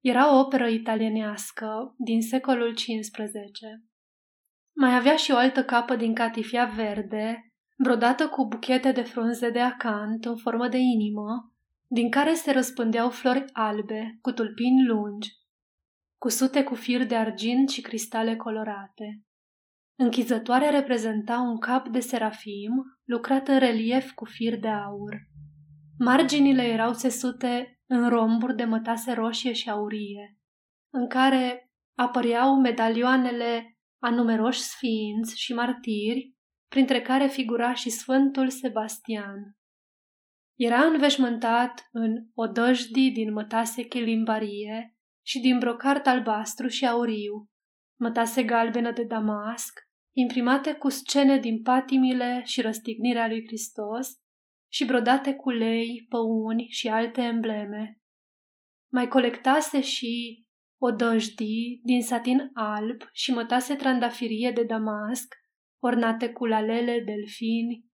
[0.00, 3.24] Era o operă italienească din secolul XV.
[4.76, 9.60] Mai avea și o altă capă din catifia verde, brodată cu buchete de frunze de
[9.60, 11.52] acant în formă de inimă,
[11.86, 15.32] din care se răspândeau flori albe cu tulpini lungi,
[16.18, 19.24] cusute cu fir de argint și cristale colorate.
[19.96, 22.72] Închizătoarea reprezenta un cap de serafim
[23.04, 25.14] lucrat în relief cu fir de aur.
[25.98, 30.38] Marginile erau țesute în romburi de mătase roșie și aurie,
[30.92, 36.34] în care apăreau medalioanele a numeroși sfinți și martiri,
[36.68, 39.56] printre care figura și Sfântul Sebastian.
[40.58, 47.48] Era înveșmântat în odăjdii din mătase chilimbarie și din brocart albastru și auriu,
[47.98, 49.80] mătase galbenă de damasc,
[50.16, 54.08] imprimate cu scene din patimile și răstignirea lui Hristos
[54.72, 58.00] și brodate cu lei, păuni și alte embleme.
[58.92, 60.44] Mai colectase și
[60.80, 65.34] odăjdii din satin alb și mătase trandafirie de damasc,
[65.82, 67.84] ornate cu lalele, delfini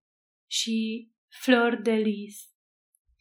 [0.51, 2.49] și flori de lis.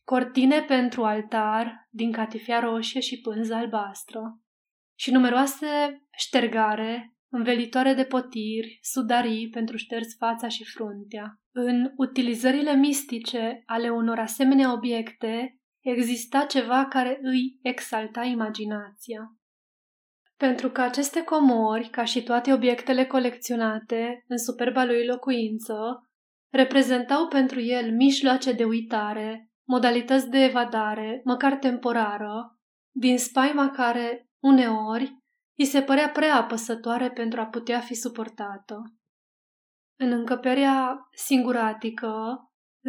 [0.03, 4.41] Cortine pentru altar din catifia roșie și pânză albastră
[4.99, 5.67] și numeroase
[6.17, 11.39] ștergare învelitoare de potiri, sudarii pentru șters fața și fruntea.
[11.51, 19.33] În utilizările mistice ale unor asemenea obiecte exista ceva care îi exalta imaginația.
[20.37, 26.09] Pentru că aceste comori, ca și toate obiectele colecționate în superba lui locuință,
[26.51, 32.59] reprezentau pentru el mijloace de uitare, modalități de evadare, măcar temporară,
[32.91, 35.17] din spaima care, uneori,
[35.57, 38.81] îi se părea prea apăsătoare pentru a putea fi suportată.
[39.99, 42.13] În încăperea singuratică,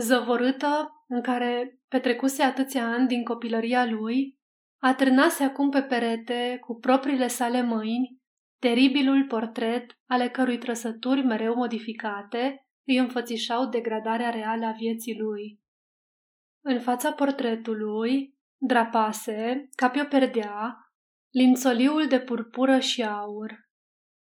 [0.01, 4.38] zăvorâtă, în care petrecuse atâția ani din copilăria lui,
[4.82, 8.18] atârnase acum pe perete, cu propriile sale mâini,
[8.59, 15.61] teribilul portret ale cărui trăsături mereu modificate îi înfățișau degradarea reală a vieții lui.
[16.64, 20.76] În fața portretului drapase, ca pe o perdea,
[21.31, 23.68] lințoliul de purpură și aur.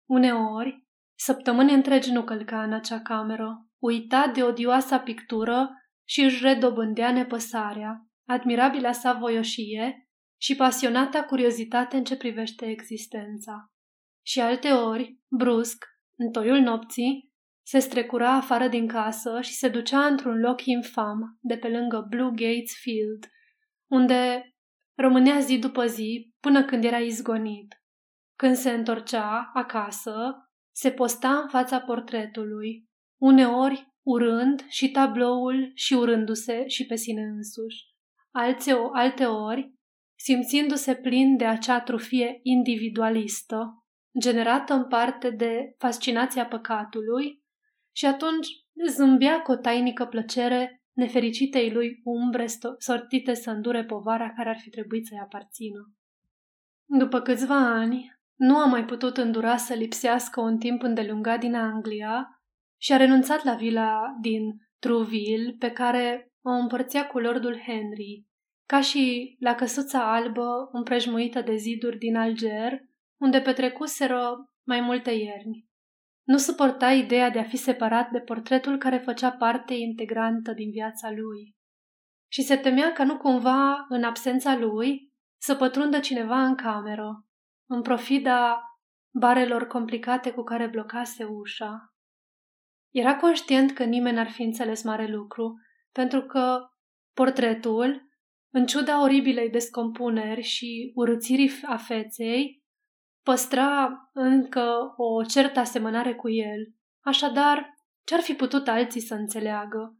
[0.09, 0.85] Uneori,
[1.15, 5.69] săptămâni întregi nu călca în acea cameră, uita de odioasa pictură
[6.07, 10.07] și își redobândea nepăsarea, admirabila sa voioșie
[10.41, 13.71] și pasionata curiozitate în ce privește existența.
[14.25, 15.85] Și alte ori, brusc,
[16.19, 17.31] în toiul nopții,
[17.65, 22.29] se strecura afară din casă și se ducea într-un loc infam de pe lângă Blue
[22.29, 23.29] Gates Field,
[23.91, 24.51] unde
[24.97, 27.81] rămânea zi după zi până când era izgonit.
[28.35, 30.35] Când se întorcea acasă,
[30.75, 32.89] se posta în fața portretului,
[33.21, 37.85] uneori urând și tabloul și urându-se și pe sine însuși.
[38.31, 39.73] Alte, alte ori,
[40.19, 43.85] simțindu-se plin de acea trufie individualistă,
[44.19, 47.45] generată în parte de fascinația păcatului,
[47.95, 48.47] și atunci
[48.87, 52.45] zâmbea cu o tainică plăcere nefericitei lui umbre
[52.77, 55.96] sortite să îndure povara care ar fi trebuit să-i aparțină.
[56.89, 62.41] După câțiva ani, nu a mai putut îndura să lipsească un timp îndelungat din Anglia
[62.81, 64.41] și a renunțat la vila din
[64.79, 68.25] Trouville pe care o împărțea cu lordul Henry,
[68.65, 72.79] ca și la căsuța albă împrejmuită de ziduri din Alger,
[73.21, 75.65] unde petrecuseră mai multe ierni.
[76.23, 81.11] Nu suporta ideea de a fi separat de portretul care făcea parte integrantă din viața
[81.11, 81.55] lui.
[82.31, 85.06] Și se temea că nu cumva, în absența lui,
[85.37, 87.25] să pătrundă cineva în cameră,
[87.69, 88.61] în profida
[89.13, 91.93] barelor complicate cu care blocase ușa.
[92.89, 95.59] Era conștient că nimeni n-ar fi înțeles mare lucru,
[95.91, 96.59] pentru că
[97.13, 98.09] portretul,
[98.49, 102.63] în ciuda oribilei descompuneri și urățirii a feței,
[103.23, 106.73] păstra încă o certă asemănare cu el.
[107.01, 109.97] Așadar, ce-ar fi putut alții să înțeleagă?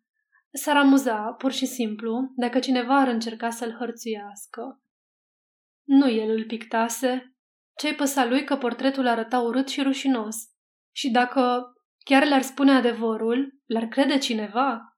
[0.52, 4.82] S-ar amuza, pur și simplu, dacă cineva ar încerca să-l hărțuiască.
[5.88, 7.36] Nu el îl pictase.
[7.76, 10.36] Ce-i păsa lui că portretul arăta urât și rușinos?
[10.96, 11.74] Și dacă
[12.06, 14.98] chiar le-ar spune adevărul, l-ar crede cineva?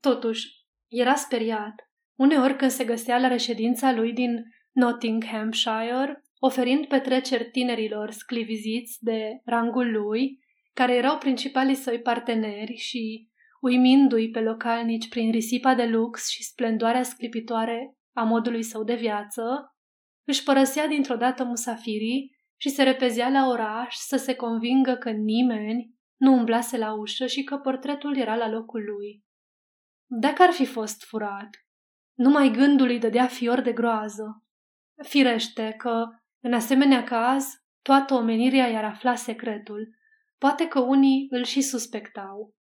[0.00, 0.48] Totuși,
[0.88, 1.74] era speriat.
[2.18, 9.92] Uneori când se găsea la reședința lui din Nottinghamshire, oferind petreceri tinerilor scliviziți de rangul
[9.92, 10.38] lui,
[10.74, 13.28] care erau principalii săi parteneri și,
[13.60, 19.73] uimindu-i pe localnici prin risipa de lux și splendoarea sclipitoare a modului său de viață,
[20.24, 25.94] își părăsea dintr-o dată musafirii și se repezea la oraș să se convingă că nimeni
[26.16, 29.24] nu umblase la ușă și că portretul era la locul lui.
[30.06, 31.50] Dacă ar fi fost furat,
[32.14, 34.44] numai gândul îi dădea fior de groază.
[35.02, 36.04] Firește că
[36.40, 37.44] în asemenea caz,
[37.82, 39.94] toată omenirea i-ar afla secretul.
[40.38, 42.54] Poate că unii îl și suspectau.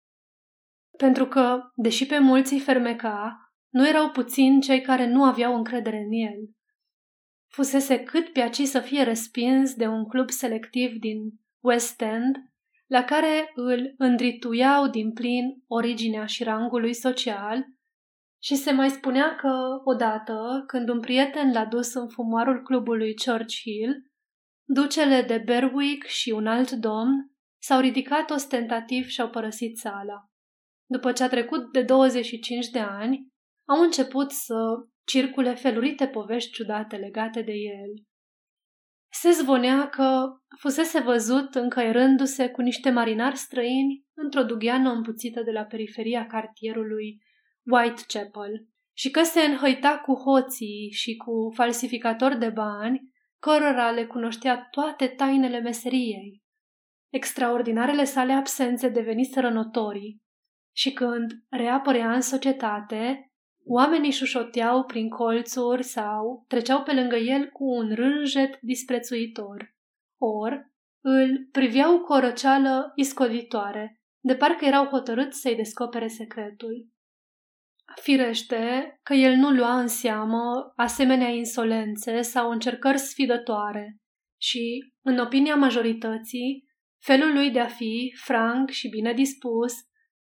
[0.99, 3.37] Pentru că, deși pe mulți îi fermeca,
[3.69, 6.51] nu erau puțini cei care nu aveau încredere în el.
[7.55, 11.19] Fusese cât pe aci să fie respins de un club selectiv din
[11.61, 12.37] West End,
[12.87, 17.65] la care îl îndrituiau din plin originea și rangul lui social
[18.43, 24.11] și se mai spunea că, odată, când un prieten l-a dus în fumarul clubului Churchill,
[24.65, 27.33] ducele de Berwick și un alt domn
[27.63, 30.31] s-au ridicat ostentativ și au părăsit sala.
[30.87, 33.27] După ce a trecut de 25 de ani,
[33.69, 34.55] au început să
[35.05, 38.07] circule felurite povești ciudate legate de el.
[39.13, 40.27] Se zvonea că
[40.59, 47.23] fusese văzut încăierându-se cu niște marinari străini într-o dugheană împuțită de la periferia cartierului
[47.63, 53.01] Whitechapel și că se înhăita cu hoții și cu falsificatori de bani,
[53.39, 56.43] cărora le cunoștea toate tainele meseriei.
[57.13, 60.21] Extraordinarele sale absențe deveniseră notorii
[60.77, 63.32] și când reapărea în societate,
[63.65, 69.75] oamenii șușoteau prin colțuri sau treceau pe lângă el cu un rânjet disprețuitor.
[70.21, 76.91] Or, îl priveau cu o răceală iscoditoare, de parcă erau hotărâți să-i descopere secretul.
[78.01, 83.97] Firește că el nu lua în seamă asemenea insolențe sau încercări sfidătoare
[84.41, 86.65] și, în opinia majorității,
[86.99, 89.73] felul lui de a fi franc și bine dispus,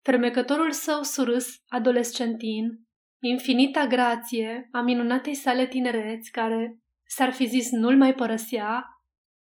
[0.01, 2.84] fermecătorul său surâs adolescentin,
[3.27, 8.85] infinita grație a minunatei sale tinereți care, s-ar fi zis, nu-l mai părăsea,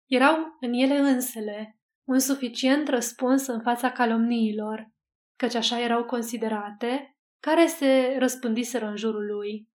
[0.07, 4.91] erau în ele însele un suficient răspuns în fața calomniilor,
[5.37, 9.69] căci așa erau considerate, care se răspândiseră în jurul lui.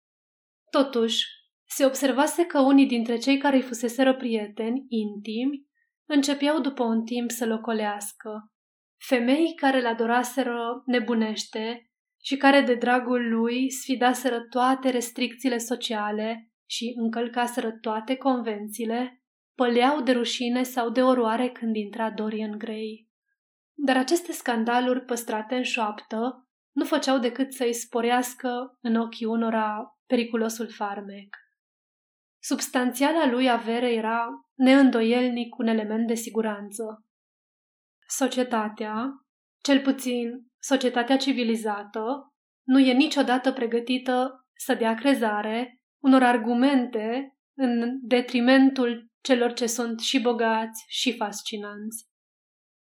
[0.71, 1.25] Totuși,
[1.69, 5.67] se observase că unii dintre cei care îi fuseseră prieteni, intimi,
[6.09, 8.53] începeau după un timp să locolească.
[8.97, 11.86] Femei care l adoraseră nebunește
[12.27, 19.23] și care de dragul lui sfidaseră toate restricțiile sociale și încălcaseră toate convențiile,
[19.55, 23.09] păleau de rușine sau de oroare când intra Dorian Gray.
[23.73, 30.69] Dar aceste scandaluri păstrate în șoaptă nu făceau decât să-i sporească în ochii unora periculosul
[30.69, 31.37] farmec.
[32.43, 37.05] Substanțiala lui avere era neîndoielnic un element de siguranță.
[38.09, 39.26] Societatea,
[39.67, 42.33] cel puțin societatea civilizată,
[42.67, 50.21] nu e niciodată pregătită să dea crezare unor argumente în detrimentul celor ce sunt și
[50.21, 52.05] bogați și fascinanți.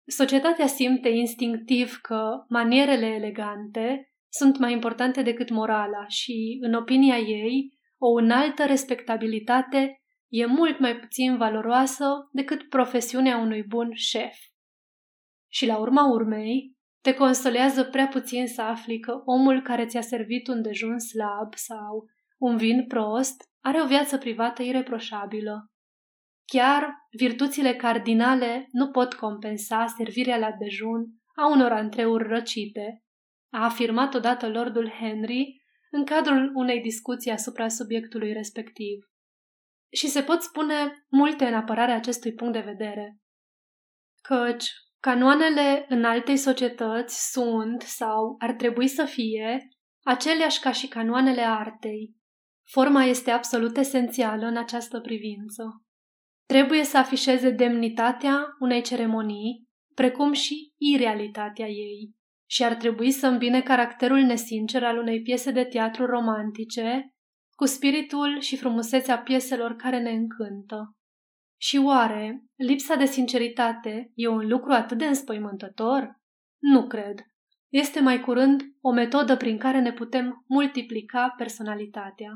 [0.08, 7.78] Societatea simte instinctiv că manierele elegante sunt mai importante decât morala și, în opinia ei,
[7.98, 14.36] o înaltă respectabilitate e mult mai puțin valoroasă decât profesiunea unui bun șef.
[15.52, 16.75] Și la urma urmei,
[17.06, 22.06] te consolează prea puțin să afli că omul care ți-a servit un dejun slab sau
[22.38, 25.72] un vin prost are o viață privată ireproșabilă.
[26.46, 33.04] Chiar virtuțile cardinale nu pot compensa servirea la dejun a unor antreuri răcite,
[33.50, 39.10] a afirmat odată Lordul Henry în cadrul unei discuții asupra subiectului respectiv.
[39.92, 43.20] Și se pot spune multe în apărarea acestui punct de vedere.
[44.22, 44.70] Căci
[45.06, 49.68] canoanele în altei societăți sunt sau ar trebui să fie
[50.04, 52.16] aceleași ca și canoanele artei.
[52.72, 55.84] Forma este absolut esențială în această privință.
[56.46, 62.14] Trebuie să afișeze demnitatea unei ceremonii, precum și irealitatea ei
[62.50, 67.14] și ar trebui să îmbine caracterul nesincer al unei piese de teatru romantice
[67.56, 70.96] cu spiritul și frumusețea pieselor care ne încântă.
[71.66, 76.20] Și oare lipsa de sinceritate e un lucru atât de înspăimântător?
[76.60, 77.20] Nu cred.
[77.70, 82.32] Este mai curând o metodă prin care ne putem multiplica personalitatea.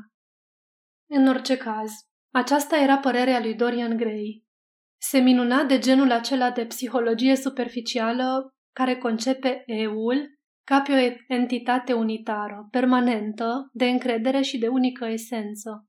[1.10, 1.90] În orice caz,
[2.34, 4.44] aceasta era părerea lui Dorian Gray.
[5.00, 11.92] Se minuna de genul acela de psihologie superficială care concepe eul ca pe o entitate
[11.92, 15.88] unitară, permanentă, de încredere și de unică esență.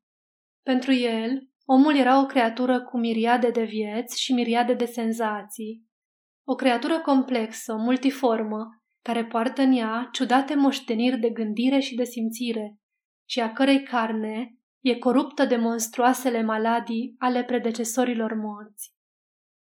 [0.63, 5.85] Pentru el, omul era o creatură cu miriade de vieți și miriade de senzații.
[6.47, 8.67] O creatură complexă, multiformă,
[9.01, 12.77] care poartă în ea ciudate moșteniri de gândire și de simțire,
[13.29, 18.93] și a cărei carne e coruptă de monstruoasele maladii ale predecesorilor morți.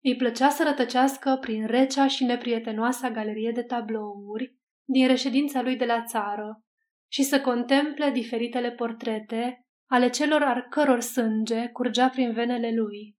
[0.03, 5.85] Îi plăcea să rătăcească prin recea și neprietenoasa galerie de tablouri din reședința lui de
[5.85, 6.63] la țară
[7.11, 9.60] și să contemple diferitele portrete
[9.91, 13.17] ale celor ar căror sânge curgea prin venele lui.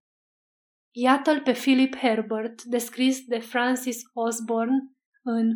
[0.95, 4.79] Iată-l pe Philip Herbert, descris de Francis Osborne
[5.23, 5.51] în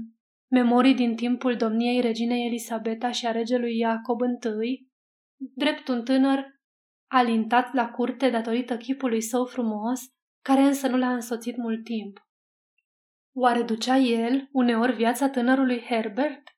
[0.50, 4.20] Memorii din timpul domniei reginei Elisabeta și a regelui Iacob
[4.62, 4.88] I,
[5.36, 6.44] drept un tânăr
[7.06, 10.00] alintat la curte datorită chipului său frumos
[10.42, 12.26] care însă nu l-a însoțit mult timp.
[13.32, 16.55] Oare ducea el uneori viața tânărului Herbert?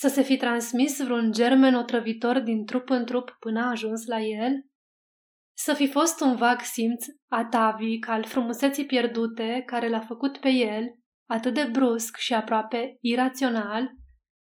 [0.00, 4.20] Să se fi transmis vreun germen otrăvitor din trup în trup până a ajuns la
[4.20, 4.52] el?
[5.56, 10.84] Să fi fost un vag simț atavic al frumuseții pierdute care l-a făcut pe el,
[11.28, 13.90] atât de brusc și aproape irațional,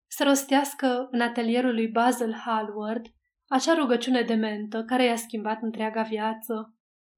[0.10, 3.05] să rostească în atelierul lui Basil Hallward
[3.47, 6.76] acea rugăciune dementă care i-a schimbat întreaga viață.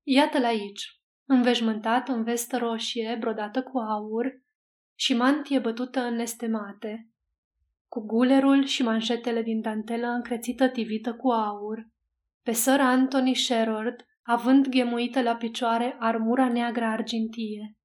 [0.07, 4.41] Iată-l aici, înveșmântat în vestă roșie brodată cu aur
[4.95, 7.08] și mantie bătută în nestemate,
[7.89, 11.87] cu gulerul și manșetele din dantelă încrețită tivită cu aur,
[12.45, 17.77] pe Sir Anthony Sherard, având ghemuită la picioare armura neagră argintie.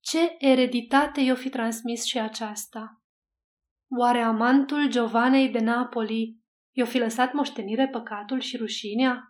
[0.00, 3.02] Ce ereditate i-o fi transmis și aceasta?
[3.98, 6.38] Oare amantul Giovanei de Napoli
[6.76, 9.22] i-o fi lăsat moștenire păcatul și rușinea?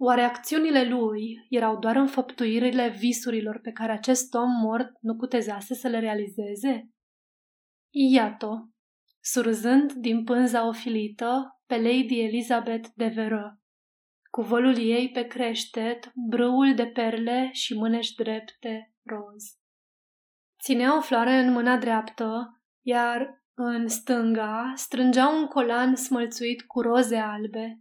[0.00, 5.88] Oare acțiunile lui erau doar înfăptuirile visurilor pe care acest om mort nu cutezase să
[5.88, 6.90] le realizeze?
[8.12, 8.71] Iată,
[9.22, 13.60] surzând din pânza ofilită pe Lady Elizabeth de Veră,
[14.30, 19.44] cu volul ei pe creștet, brâul de perle și mânești drepte roz.
[20.62, 27.16] Ținea o floare în mâna dreaptă, iar în stânga strângea un colan smălțuit cu roze
[27.16, 27.80] albe.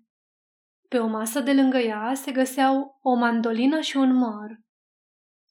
[0.88, 4.60] Pe o masă de lângă ea se găseau o mandolină și un măr.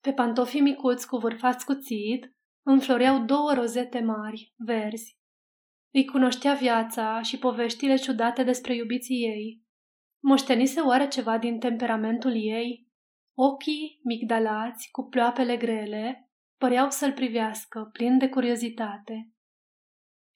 [0.00, 5.19] Pe pantofii micuți cu vârfați cuțit înfloreau două rozete mari, verzi.
[5.92, 9.62] Îi cunoștea viața și poveștile ciudate despre iubiții ei.
[10.22, 12.88] Moștenise oare ceva din temperamentul ei?
[13.36, 19.32] Ochii migdalați, cu ploapele grele, păreau să-l privească, plin de curiozitate.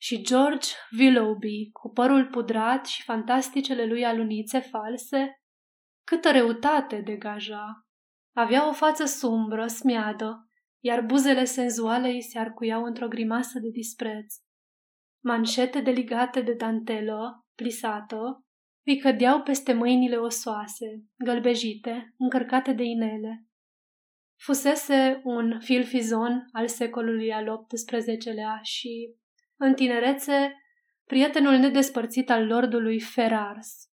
[0.01, 5.43] Și George Willoughby, cu părul pudrat și fantasticele lui alunițe false,
[6.07, 7.87] câtă reutate degaja.
[8.37, 10.49] Avea o față sumbră, smiadă,
[10.81, 14.44] iar buzele senzuale îi se arcuiau într-o grimasă de dispreț.
[15.25, 18.45] Manșete deligate de dantelă, plisată,
[18.87, 23.47] îi cădeau peste mâinile osoase, gălbejite, încărcate de inele.
[24.37, 29.15] Fusese un filfizon al secolului al XVIII-lea și,
[29.57, 30.57] în tinerețe,
[31.05, 33.89] prietenul nedespărțit al lordului Ferrars.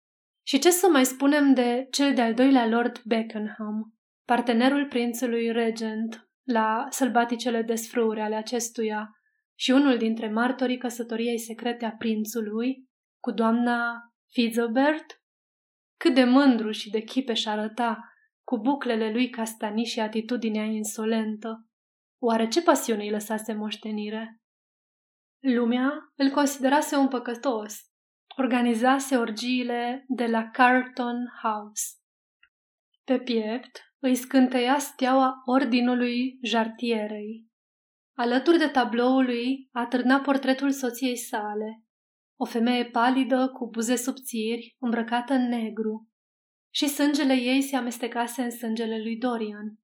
[0.44, 3.94] Și ce să mai spunem de cel de-al doilea lord Beckenham,
[4.26, 9.19] partenerul prințului regent la sălbaticele desfrâuri ale acestuia
[9.60, 12.90] și unul dintre martorii căsătoriei secrete a prințului
[13.20, 14.00] cu doamna
[14.32, 15.22] Fizobert?
[15.98, 18.00] Cât de mândru și de chipeș arăta,
[18.44, 21.68] cu buclele lui castanii și atitudinea insolentă.
[22.22, 24.42] Oare ce pasiune îi lăsase moștenire?
[25.40, 27.80] Lumea îl considerase un păcătos.
[28.38, 31.84] Organizase orgiile de la Carlton House.
[33.04, 37.49] Pe piept îi scânteia steaua ordinului jartierei.
[38.20, 41.84] Alături de tabloului atârna portretul soției sale,
[42.40, 46.10] o femeie palidă cu buze subțiri, îmbrăcată în negru.
[46.74, 49.80] Și sângele ei se amestecase în sângele lui Dorian.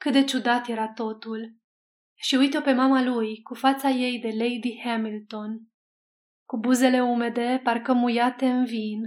[0.00, 1.56] Cât de ciudat era totul.
[2.14, 5.68] Și uite-o pe mama lui, cu fața ei de Lady Hamilton,
[6.44, 9.02] cu buzele umede, parcă muiate în vin.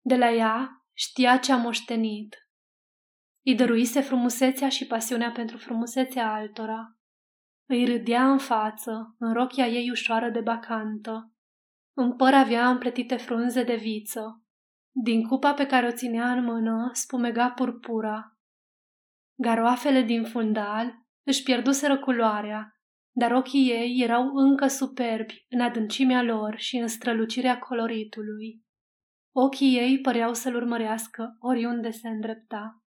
[0.00, 2.48] De la ea știa ce a moștenit.
[3.44, 6.98] Îi dăruise frumusețea și pasiunea pentru frumusețea altora.
[7.66, 11.32] Îi râdea în față, în rochia ei ușoară de bacantă.
[11.96, 14.44] În păr avea împletite frunze de viță.
[14.90, 18.38] Din cupa pe care o ținea în mână spumega purpura.
[19.34, 22.78] Garoafele din fundal își pierduseră culoarea,
[23.16, 28.64] dar ochii ei erau încă superbi în adâncimea lor și în strălucirea coloritului.
[29.36, 32.83] Ochii ei păreau să-l urmărească oriunde se îndrepta.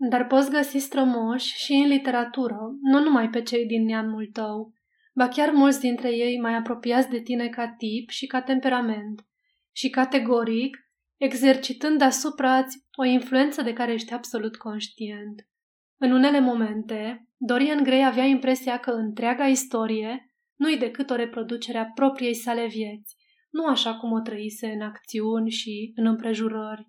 [0.00, 4.72] Dar poți găsi strămoși și în literatură, nu numai pe cei din neamul tău,
[5.14, 9.26] ba chiar mulți dintre ei mai apropiați de tine ca tip și ca temperament,
[9.72, 10.76] și categoric,
[11.16, 12.64] exercitând asupra
[12.96, 15.48] o influență de care ești absolut conștient.
[15.96, 21.84] În unele momente, Dorian Gray avea impresia că întreaga istorie nu-i decât o reproducere a
[21.84, 23.16] propriei sale vieți,
[23.50, 26.88] nu așa cum o trăise în acțiuni și în împrejurări,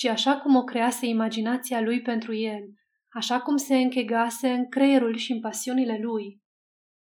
[0.00, 2.62] ci așa cum o crease imaginația lui pentru el,
[3.08, 6.40] așa cum se închegase în creierul și în pasiunile lui.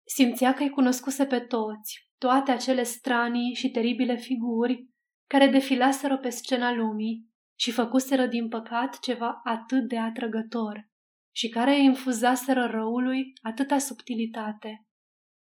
[0.07, 4.89] Simțea că îi cunoscuse pe toți, toate acele stranii și teribile figuri
[5.26, 7.26] care defilaseră pe scena lumii
[7.59, 10.89] și făcuseră din păcat ceva atât de atrăgător
[11.34, 14.86] și care infuzaseră răului atâta subtilitate.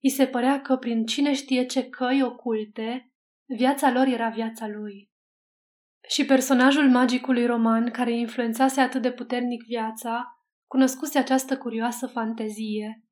[0.03, 3.13] I se părea că prin cine știe ce căi oculte,
[3.57, 5.13] viața lor era viața lui.
[6.09, 13.05] Și personajul magicului roman care influențase atât de puternic viața, cunoscuse această curioasă fantezie.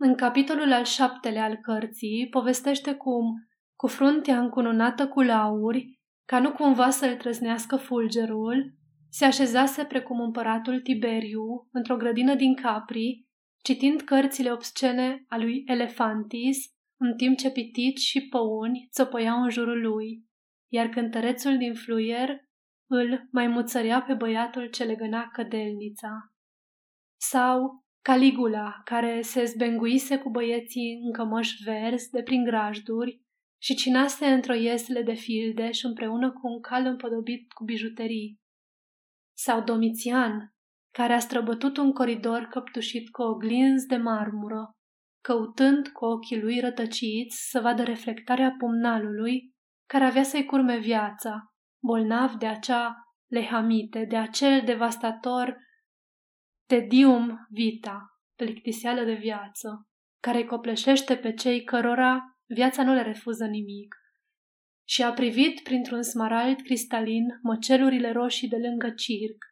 [0.00, 3.24] În capitolul al șaptele al cărții povestește cum,
[3.76, 8.72] cu fruntea încununată cu lauri, ca nu cumva să-l trăznească fulgerul,
[9.10, 13.26] se așezase precum împăratul Tiberiu într-o grădină din Capri,
[13.62, 16.58] citind cărțile obscene a lui Elefantis,
[17.00, 20.27] în timp ce pitici și păuni țopăiau în jurul lui,
[20.68, 22.46] iar cântărețul din fluier
[22.90, 26.32] îl mai muțărea pe băiatul ce legăna cădelnița.
[27.20, 33.20] Sau Caligula, care se zbenguise cu băieții în cămăși verzi de prin grajduri
[33.62, 38.40] și cinase într-o iesle de fildeș și împreună cu un cal împodobit cu bijuterii.
[39.36, 40.54] Sau Domitian,
[40.94, 44.70] care a străbătut un coridor căptușit cu oglinzi de marmură,
[45.20, 49.56] căutând cu ochii lui rătăciți să vadă reflectarea pumnalului
[49.88, 52.94] care avea să-i curme viața, bolnav de acea
[53.26, 55.56] lehamite, de acel devastator
[56.66, 59.88] tedium vita, plictiseală de viață,
[60.22, 63.94] care copleșește pe cei cărora viața nu le refuză nimic.
[64.88, 69.44] Și a privit printr-un smarald cristalin măcelurile roșii de lângă circ.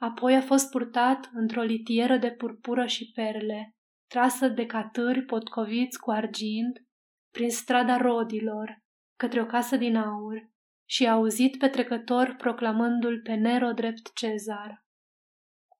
[0.00, 3.74] Apoi a fost purtat într-o litieră de purpură și perle,
[4.10, 6.78] trasă de catâri potcoviți cu argint,
[7.30, 8.81] prin strada rodilor,
[9.22, 10.50] către o casă din aur,
[10.88, 14.86] și a auzit pe trecător proclamându-l pe Nero drept cezar.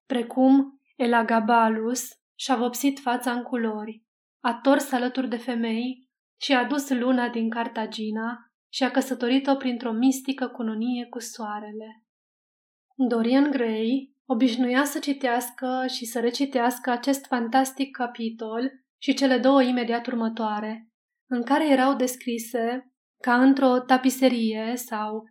[0.06, 4.04] Precum Elagabalus și-a vopsit fața în culori,
[4.40, 6.08] a tors alături de femei
[6.40, 8.38] și a dus luna din Cartagina
[8.72, 12.04] și a căsătorit-o printr-o mistică cununie cu soarele.
[13.08, 20.06] Dorian Gray obișnuia să citească și să recitească acest fantastic capitol și cele două imediat
[20.06, 20.88] următoare,
[21.26, 22.91] în care erau descrise,
[23.22, 25.24] ca într-o tapiserie sau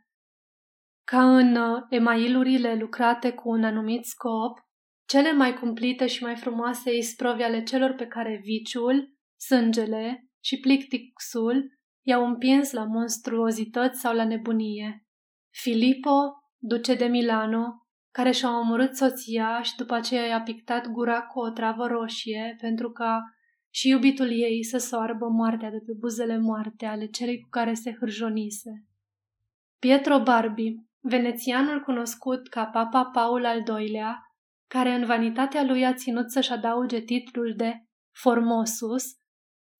[1.03, 4.59] ca în uh, emailurile lucrate cu un anumit scop,
[5.07, 11.79] cele mai cumplite și mai frumoase isprovi ale celor pe care viciul, sângele și plictixul
[12.05, 15.05] i-au împins la monstruozități sau la nebunie.
[15.49, 17.81] Filippo, duce de Milano,
[18.11, 22.91] care și-a omorât soția și după aceea i-a pictat gura cu o travă roșie pentru
[22.91, 23.23] ca
[23.73, 27.95] și iubitul ei să soarbă moartea de pe buzele moarte ale celei cu care se
[27.99, 28.85] hârjonise.
[29.79, 34.19] Pietro Barbi, venețianul cunoscut ca Papa Paul al II-lea,
[34.67, 39.03] care în vanitatea lui a ținut să-și adauge titlul de Formosus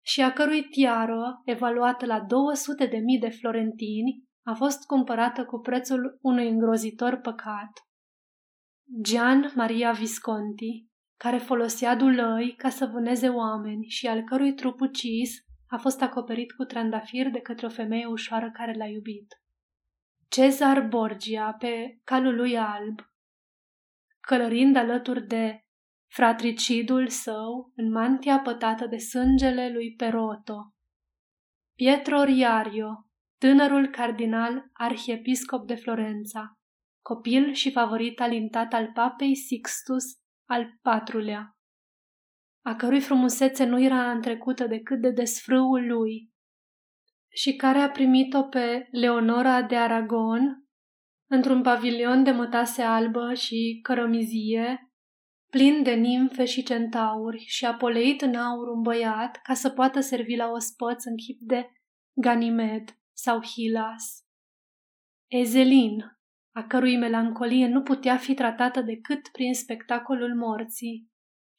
[0.05, 5.59] și a cărui tiară, evaluată la 200 de mii de florentini, a fost cumpărată cu
[5.59, 7.71] prețul unui îngrozitor păcat.
[9.01, 10.90] Gian Maria Visconti,
[11.21, 15.31] care folosea dulăi ca să vâneze oameni și al cărui trup ucis
[15.67, 19.41] a fost acoperit cu trandafir de către o femeie ușoară care l-a iubit.
[20.27, 22.99] Cezar Borgia pe calul lui alb,
[24.19, 25.65] călărind alături de
[26.07, 30.73] fratricidul său în mantia pătată de sângele lui Peroto.
[31.75, 33.05] Pietro Riario,
[33.37, 36.59] tânărul cardinal arhiepiscop de Florența,
[37.01, 40.20] copil și favorit alintat al papei Sixtus
[40.51, 41.57] al patrulea,
[42.65, 46.31] a cărui frumusețe nu era întrecută decât de desfrâul lui
[47.33, 50.65] și care a primit-o pe Leonora de Aragon
[51.29, 54.91] într-un pavilion de mătase albă și cărămizie,
[55.49, 59.99] plin de nimfe și centauri și a poleit în aur un băiat ca să poată
[59.99, 61.71] servi la ospăț în chip de
[62.13, 64.25] Ganimed sau Hilas.
[65.27, 66.20] Ezelin,
[66.51, 71.09] a cărui melancolie nu putea fi tratată decât prin spectacolul morții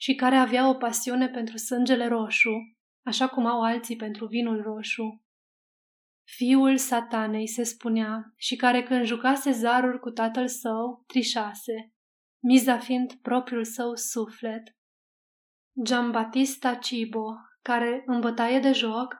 [0.01, 2.77] și care avea o pasiune pentru sângele roșu,
[3.07, 5.25] așa cum au alții pentru vinul roșu.
[6.25, 11.93] Fiul satanei se spunea și care când jucase zaruri cu tatăl său, trișase,
[12.43, 14.63] miza fiind propriul său suflet.
[15.85, 19.17] Giambattista Cibo, care în bătaie de joc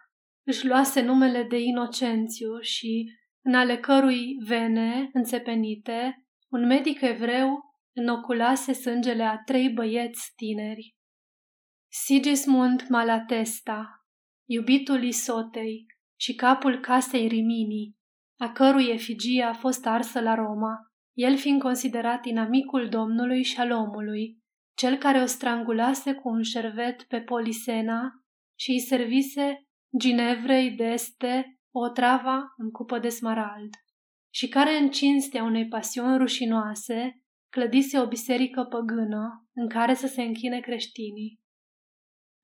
[0.47, 3.07] își luase numele de Inocențiu și
[3.45, 7.61] în ale cărui vene înțepenite, un medic evreu
[7.97, 10.95] înoculase sângele a trei băieți tineri.
[11.89, 14.05] Sigismund Malatesta,
[14.49, 15.87] iubitul Isotei
[16.21, 17.97] și capul casei Rimini,
[18.41, 20.77] a cărui efigie a fost arsă la Roma,
[21.13, 24.39] el fiind considerat inamicul Domnului și al omului,
[24.77, 28.11] cel care o strangulase cu un șervet pe Polisena
[28.59, 29.63] și îi servise
[29.99, 33.71] Ginevrei d'Este o trava în cupă de smarald,
[34.35, 40.23] și care în cinstea unei pasiuni rușinoase clădise o biserică păgână în care să se
[40.23, 41.41] închine creștinii.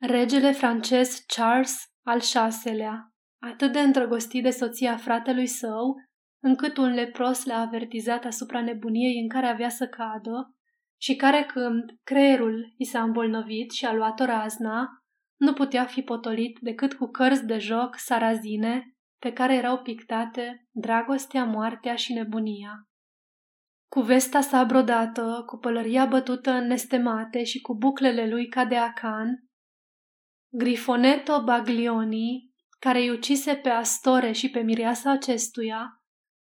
[0.01, 2.20] Regele francez Charles al
[2.64, 5.95] VI-lea, atât de îndrăgostit de soția fratelui său,
[6.43, 10.55] încât un lepros l-a avertizat asupra nebuniei în care avea să cadă
[11.01, 14.89] și care când creierul i s-a îmbolnăvit și a luat o razna,
[15.37, 21.44] nu putea fi potolit decât cu cărți de joc sarazine pe care erau pictate dragostea,
[21.44, 22.88] moartea și nebunia.
[23.90, 28.76] Cu vesta sa brodată, cu pălăria bătută în nestemate și cu buclele lui ca de
[28.76, 29.48] acan,
[30.50, 36.02] Grifoneto Baglioni, care îi ucise pe Astore și pe mireasa acestuia,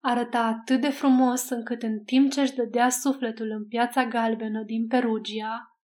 [0.03, 4.87] arăta atât de frumos încât în timp ce își dădea sufletul în piața galbenă din
[4.87, 5.77] Perugia,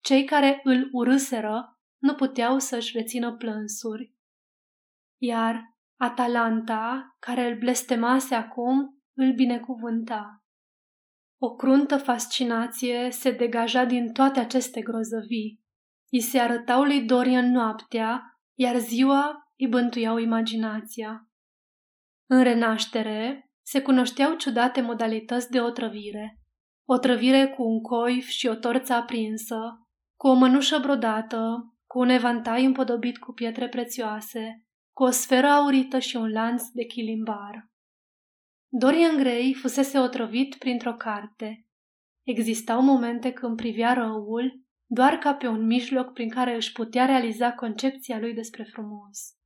[0.00, 4.14] cei care îl urâseră nu puteau să-și rețină plânsuri.
[5.20, 10.42] Iar Atalanta, care îl blestemase acum, îl binecuvânta.
[11.40, 15.60] O cruntă fascinație se degaja din toate aceste grozăvii.
[16.08, 18.22] I se arătau lui Dorian noaptea,
[18.54, 21.28] iar ziua îi bântuiau imaginația.
[22.26, 26.40] În renaștere se cunoșteau ciudate modalități de otrăvire.
[26.84, 29.58] Otrăvire cu un coif și o torță aprinsă,
[30.16, 34.67] cu o mănușă brodată, cu un evantai împodobit cu pietre prețioase,
[34.98, 37.70] cu o sferă aurită și un lanț de chilimbar.
[38.68, 41.66] Dorian Gray fusese otrăvit printr-o carte.
[42.22, 47.52] Existau momente când privea răul doar ca pe un mijloc prin care își putea realiza
[47.52, 49.37] concepția lui despre frumos.